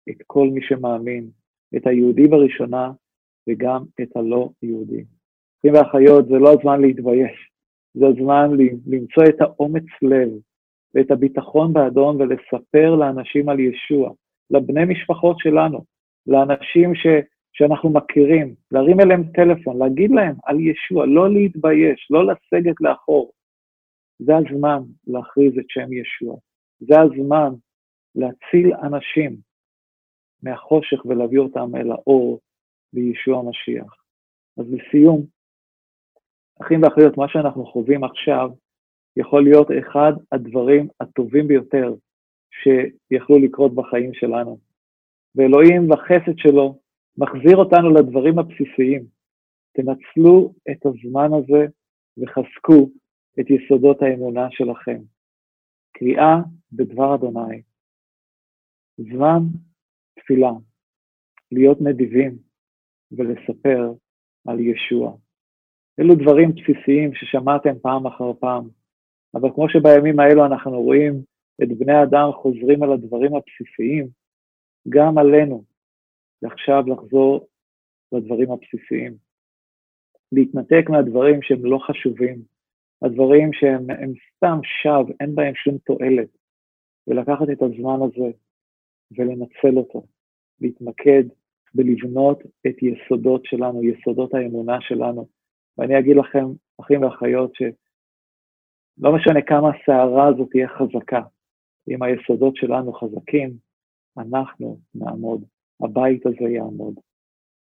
את 0.10 0.16
כל 0.28 0.48
מי 0.54 0.62
שמאמין, 0.62 1.30
את 1.78 1.88
היהודי 1.88 2.28
בראשונה 2.28 2.92
וגם 3.50 3.84
את 4.02 4.16
הלא 4.16 4.50
יהודי. 4.64 5.04
אחים 5.60 5.74
ואחיות, 5.74 6.28
זה 6.28 6.34
לא 6.34 6.54
הזמן 6.54 6.82
להתבייש, 6.82 7.52
זה 7.94 8.06
הזמן 8.08 8.50
למצוא 8.88 9.24
את 9.30 9.42
האומץ 9.42 9.86
לב 10.02 10.30
ואת 10.96 11.12
הביטחון 11.12 11.74
באדון 11.74 12.22
ולספר 12.22 12.96
לאנשים 12.96 13.50
על 13.50 13.60
ישוע, 13.60 14.14
לבני 14.50 14.86
משפחות 14.86 15.40
שלנו, 15.40 15.84
לאנשים 16.28 16.96
ש, 16.96 17.08
שאנחנו 17.54 17.90
מכירים, 17.90 18.56
להרים 18.72 19.00
אליהם 19.00 19.24
טלפון, 19.24 19.78
להגיד 19.78 20.12
להם 20.12 20.36
על 20.44 20.60
ישוע, 20.60 21.06
לא 21.06 21.34
להתבייש, 21.34 22.08
לא 22.10 22.26
לסגת 22.26 22.82
לאחור. 22.82 23.32
זה 24.20 24.34
הזמן 24.38 24.82
להכריז 25.08 25.58
את 25.60 25.66
שם 25.70 25.94
ישוע. 25.94 26.38
זה 26.80 26.96
הזמן 27.02 27.54
להציל 28.16 28.74
אנשים 28.74 29.38
מהחושך 30.44 31.06
ולהביא 31.06 31.40
אותם 31.40 31.76
אל 31.76 31.92
האור 31.92 32.40
בישוע 32.94 33.40
המשיח. 33.40 33.96
אז 34.58 34.66
לסיום, 34.72 35.26
אחים 36.62 36.84
ואחיות, 36.84 37.18
מה 37.18 37.30
שאנחנו 37.30 37.66
חווים 37.66 38.04
עכשיו 38.04 38.50
יכול 39.20 39.44
להיות 39.44 39.68
אחד 39.80 40.12
הדברים 40.32 40.88
הטובים 41.00 41.48
ביותר 41.48 41.94
שיכלו 42.52 43.40
לקרות 43.40 43.76
בחיים 43.76 44.14
שלנו. 44.14 44.60
ואלוהים 45.36 45.88
בחסד 45.90 46.38
שלו 46.38 46.80
מחזיר 47.18 47.58
אותנו 47.58 47.90
לדברים 47.90 48.40
הבסיסיים. 48.40 49.06
תנצלו 49.74 50.54
את 50.72 50.86
הזמן 50.86 51.30
הזה 51.34 51.66
וחזקו 52.18 52.90
את 53.40 53.46
יסודות 53.50 54.02
האמונה 54.02 54.48
שלכם. 54.52 55.02
קריאה 55.92 56.36
בדבר 56.72 57.16
אדוני. 57.16 57.62
זמן 58.98 59.40
תפילה, 60.20 60.52
להיות 61.52 61.78
נדיבים 61.82 62.38
ולספר 63.12 63.94
על 64.48 64.60
ישוע. 64.60 65.18
אלו 66.00 66.16
דברים 66.16 66.52
בסיסיים 66.52 67.16
ששמעתם 67.16 67.80
פעם 67.82 68.08
אחר 68.08 68.34
פעם, 68.40 68.77
אבל 69.36 69.50
כמו 69.56 69.70
שבימים 69.70 70.20
האלו 70.20 70.46
אנחנו 70.46 70.82
רואים 70.82 71.14
את 71.64 71.78
בני 71.78 72.04
אדם 72.04 72.30
חוזרים 72.32 72.84
על 72.84 72.92
הדברים 72.92 73.32
הבסיסיים, 73.36 74.08
גם 74.90 75.18
עלינו 75.18 75.64
עכשיו 76.44 76.84
לחזור 76.88 77.48
לדברים 78.12 78.52
הבסיסיים. 78.52 79.14
להתנתק 80.32 80.90
מהדברים 80.90 81.42
שהם 81.42 81.66
לא 81.66 81.78
חשובים, 81.78 82.42
הדברים 83.02 83.54
שהם 83.54 83.88
סתם 84.36 84.60
שווא, 84.64 85.14
אין 85.20 85.36
בהם 85.36 85.56
שום 85.56 85.78
תועלת, 85.78 86.30
ולקחת 87.08 87.50
את 87.52 87.62
הזמן 87.62 88.00
הזה 88.02 88.32
ולנצל 89.12 89.78
אותו, 89.78 90.04
להתמקד 90.62 91.24
בלבנות 91.74 92.40
את 92.68 92.76
יסודות 92.82 93.46
שלנו, 93.46 93.84
יסודות 93.84 94.34
האמונה 94.34 94.78
שלנו. 94.82 95.28
ואני 95.78 96.00
אגיד 96.00 96.16
לכם, 96.16 96.46
אחים 96.82 97.04
ואחיות, 97.04 97.52
שלא 99.00 99.16
משנה 99.16 99.42
כמה 99.42 99.70
הסערה 99.70 100.28
הזאת 100.28 100.50
תהיה 100.52 100.68
חזקה, 100.68 101.22
אם 101.90 102.04
היסודות 102.04 102.56
שלנו 102.56 102.94
חזקים, 102.94 103.54
אנחנו 104.18 104.80
נעמוד, 104.96 105.44
הבית 105.84 106.26
הזה 106.26 106.50
יעמוד. 106.50 107.00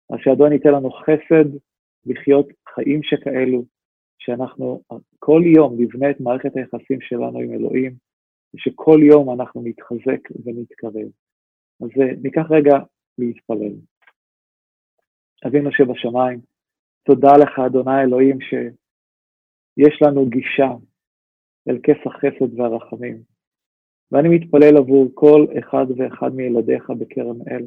אז 0.09 0.17
שאדון 0.23 0.51
ייתן 0.51 0.69
לנו 0.69 0.91
חסד 0.91 1.57
לחיות 2.05 2.47
חיים 2.75 3.03
שכאלו, 3.03 3.65
שאנחנו 4.19 4.81
כל 5.19 5.41
יום 5.55 5.75
נבנה 5.77 6.09
את 6.09 6.19
מערכת 6.19 6.55
היחסים 6.55 7.01
שלנו 7.01 7.39
עם 7.39 7.53
אלוהים, 7.53 7.95
ושכל 8.53 8.99
יום 9.03 9.41
אנחנו 9.41 9.61
נתחזק 9.63 10.29
ונתקרב. 10.45 11.09
אז 11.81 11.89
אה, 12.01 12.13
ניקח 12.23 12.45
רגע 12.49 12.77
להתפלל. 13.17 13.73
אבינו 15.47 15.71
שבשמיים, 15.71 16.39
תודה 17.03 17.37
לך, 17.37 17.59
אדוני 17.59 18.01
אלוהים, 18.01 18.41
שיש 18.41 20.01
לנו 20.01 20.29
גישה 20.29 20.71
אל 21.69 21.79
כס 21.83 22.07
החסד 22.07 22.59
והרחמים. 22.59 23.21
ואני 24.11 24.29
מתפלל 24.29 24.77
עבור 24.77 25.07
כל 25.13 25.45
אחד 25.59 25.85
ואחד 25.97 26.35
מילדיך 26.35 26.89
בכרם 26.89 27.37
אל. 27.51 27.65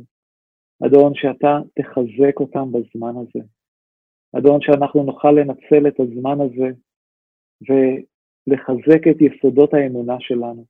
אדון, 0.86 1.12
שאתה 1.14 1.58
תחזק 1.74 2.40
אותם 2.40 2.72
בזמן 2.72 3.14
הזה. 3.16 3.46
אדון, 4.38 4.60
שאנחנו 4.60 5.02
נוכל 5.02 5.30
לנצל 5.30 5.88
את 5.88 6.00
הזמן 6.00 6.38
הזה 6.40 6.70
ולחזק 7.68 9.08
את 9.10 9.16
יסודות 9.20 9.74
האמונה 9.74 10.16
שלנו. 10.20 10.64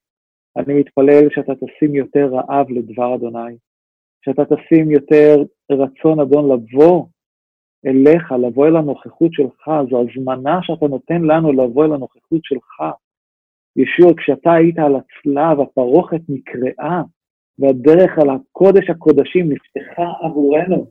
אני 0.56 0.74
מתפלל 0.74 1.30
שאתה 1.30 1.52
תשים 1.54 1.94
יותר 1.94 2.26
רעב 2.26 2.70
לדבר 2.70 3.14
אדוני, 3.14 3.56
שאתה 4.24 4.42
תשים 4.44 4.90
יותר 4.90 5.36
רצון, 5.72 6.20
אדון, 6.20 6.44
לבוא 6.52 7.06
אליך, 7.86 8.32
לבוא 8.32 8.66
אל 8.66 8.76
הנוכחות 8.76 9.32
שלך, 9.32 9.70
זו 9.90 10.02
הזמנה 10.02 10.58
שאתה 10.62 10.86
נותן 10.86 11.22
לנו 11.22 11.52
לבוא 11.52 11.84
אל 11.84 11.92
הנוכחות 11.92 12.44
שלך. 12.44 12.82
ישוע, 13.76 14.12
כשאתה 14.16 14.52
היית 14.52 14.78
על 14.78 14.96
הצלב, 14.96 15.60
הפרוכת 15.60 16.20
נקרעה, 16.28 17.02
והדרך 17.58 18.18
על 18.18 18.30
הקודש 18.30 18.90
הקודשים 18.90 19.52
נפתחה 19.52 20.12
עבורנו, 20.22 20.90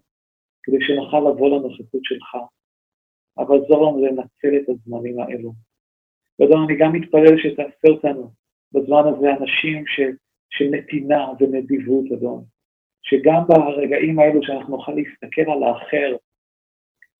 כדי 0.64 0.78
שנוכל 0.80 1.20
לבוא 1.20 1.50
לנוכחות 1.50 2.04
שלך. 2.04 2.36
אבל 3.38 3.60
זו 3.68 3.76
לנו 3.76 4.06
לנצל 4.06 4.58
את 4.58 4.70
הזמנים 4.70 5.20
האלו. 5.20 5.54
ואדון, 6.40 6.64
אני 6.64 6.78
גם 6.78 6.94
מתפלל 6.94 7.38
שתעשה 7.38 7.88
אותנו 7.88 8.32
בזמן 8.72 9.04
הזה 9.08 9.28
אנשים 9.40 9.88
ש, 9.88 10.00
של 10.50 10.66
נתינה 10.72 11.28
ונדיבות, 11.40 12.06
אדון. 12.12 12.44
שגם 13.04 13.42
ברגעים 13.48 14.20
האלו 14.20 14.44
שאנחנו 14.44 14.78
נוכל 14.78 14.92
להסתכל 14.92 15.52
על 15.52 15.64
האחר, 15.64 16.16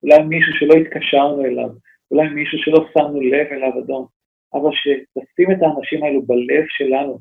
אולי 0.02 0.22
מישהו 0.22 0.52
שלא 0.52 0.74
התקשרנו 0.74 1.44
אליו, 1.44 1.68
אולי 2.10 2.28
מישהו 2.28 2.58
שלא 2.58 2.86
שמנו 2.92 3.20
לב 3.20 3.46
אליו, 3.52 3.78
אדון, 3.78 4.06
אבל 4.54 4.70
שתשים 4.72 5.50
את 5.52 5.62
האנשים 5.62 6.04
האלו 6.04 6.22
בלב 6.22 6.64
שלנו, 6.68 7.18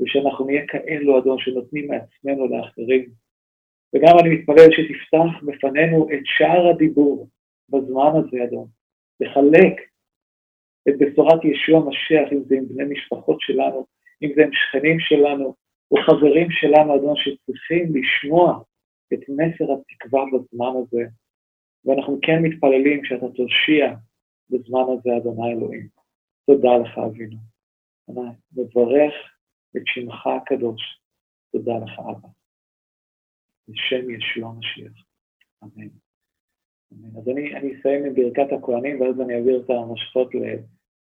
ושאנחנו 0.00 0.46
נהיה 0.46 0.66
כאלו, 0.66 1.18
אדון, 1.18 1.38
שנותנים 1.38 1.88
מעצמנו 1.88 2.46
לאחרים. 2.46 3.08
וגם 3.94 4.18
אני 4.20 4.28
מתפלל 4.28 4.68
שתפתח 4.70 5.42
בפנינו 5.42 6.08
את 6.12 6.20
שער 6.24 6.68
הדיבור 6.68 7.28
בזמן 7.68 8.10
הזה, 8.14 8.44
אדון, 8.44 8.66
לחלק 9.20 9.80
את 10.88 10.94
בשורת 10.98 11.44
ישוע 11.44 11.78
המשיח, 11.78 12.32
אם 12.32 12.42
זה 12.44 12.54
עם 12.56 12.68
בני 12.68 12.84
משפחות 12.84 13.40
שלנו, 13.40 13.86
אם 14.22 14.32
זה 14.34 14.44
עם 14.44 14.50
שכנים 14.52 15.00
שלנו, 15.00 15.54
או 15.90 15.96
חברים 16.06 16.50
שלנו, 16.50 16.96
אדון, 16.96 17.16
שצריכים 17.16 17.92
לשמוע 17.94 18.60
את 19.12 19.20
מסר 19.28 19.72
התקווה 19.72 20.24
בזמן 20.32 20.72
הזה. 20.82 21.02
ואנחנו 21.84 22.18
כן 22.22 22.42
מתפללים 22.42 23.04
שאתה 23.04 23.26
תושיע 23.28 23.94
בזמן 24.50 24.84
הזה, 24.92 25.16
אדוני 25.16 25.52
אלוהים. 25.52 25.99
תודה 26.50 26.76
לך, 26.82 26.98
אבינו. 26.98 27.36
אני 28.08 28.20
מברך 28.52 29.14
את 29.76 29.82
שמך 29.86 30.26
הקדוש. 30.26 30.82
תודה 31.52 31.72
לך, 31.84 31.98
אבא. 31.98 32.28
בשם 33.68 34.10
ישוע 34.10 34.48
המשיח. 34.48 34.92
אמן. 35.62 35.88
אמן. 36.92 37.16
אז 37.18 37.28
אני, 37.28 37.56
אני 37.56 37.80
אסיים 37.80 38.04
עם 38.04 38.14
ברכת 38.14 38.52
הכהנים, 38.52 39.00
ואז 39.00 39.20
אני 39.20 39.34
אעביר 39.34 39.62
את 39.64 39.70
המשכות 39.70 40.28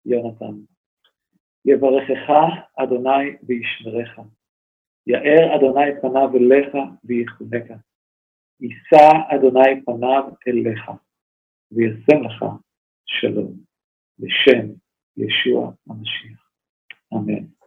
ליונתן. 0.05 0.55
יברכך 1.65 2.29
אדוני 2.75 3.27
וישמרך. 3.43 4.19
יאר 5.07 5.55
אדוני 5.55 6.01
פניו 6.01 6.29
אליך 6.35 6.75
ויחונקה. 7.03 7.75
יישא 8.59 9.07
אדוני 9.35 9.85
פניו 9.85 10.23
אליך 10.47 10.91
וישם 11.71 12.23
לך 12.23 12.45
שלום. 13.05 13.53
בשם 14.19 14.88
ישוע 15.17 15.71
המשיח. 15.89 16.49
אמן. 17.13 17.58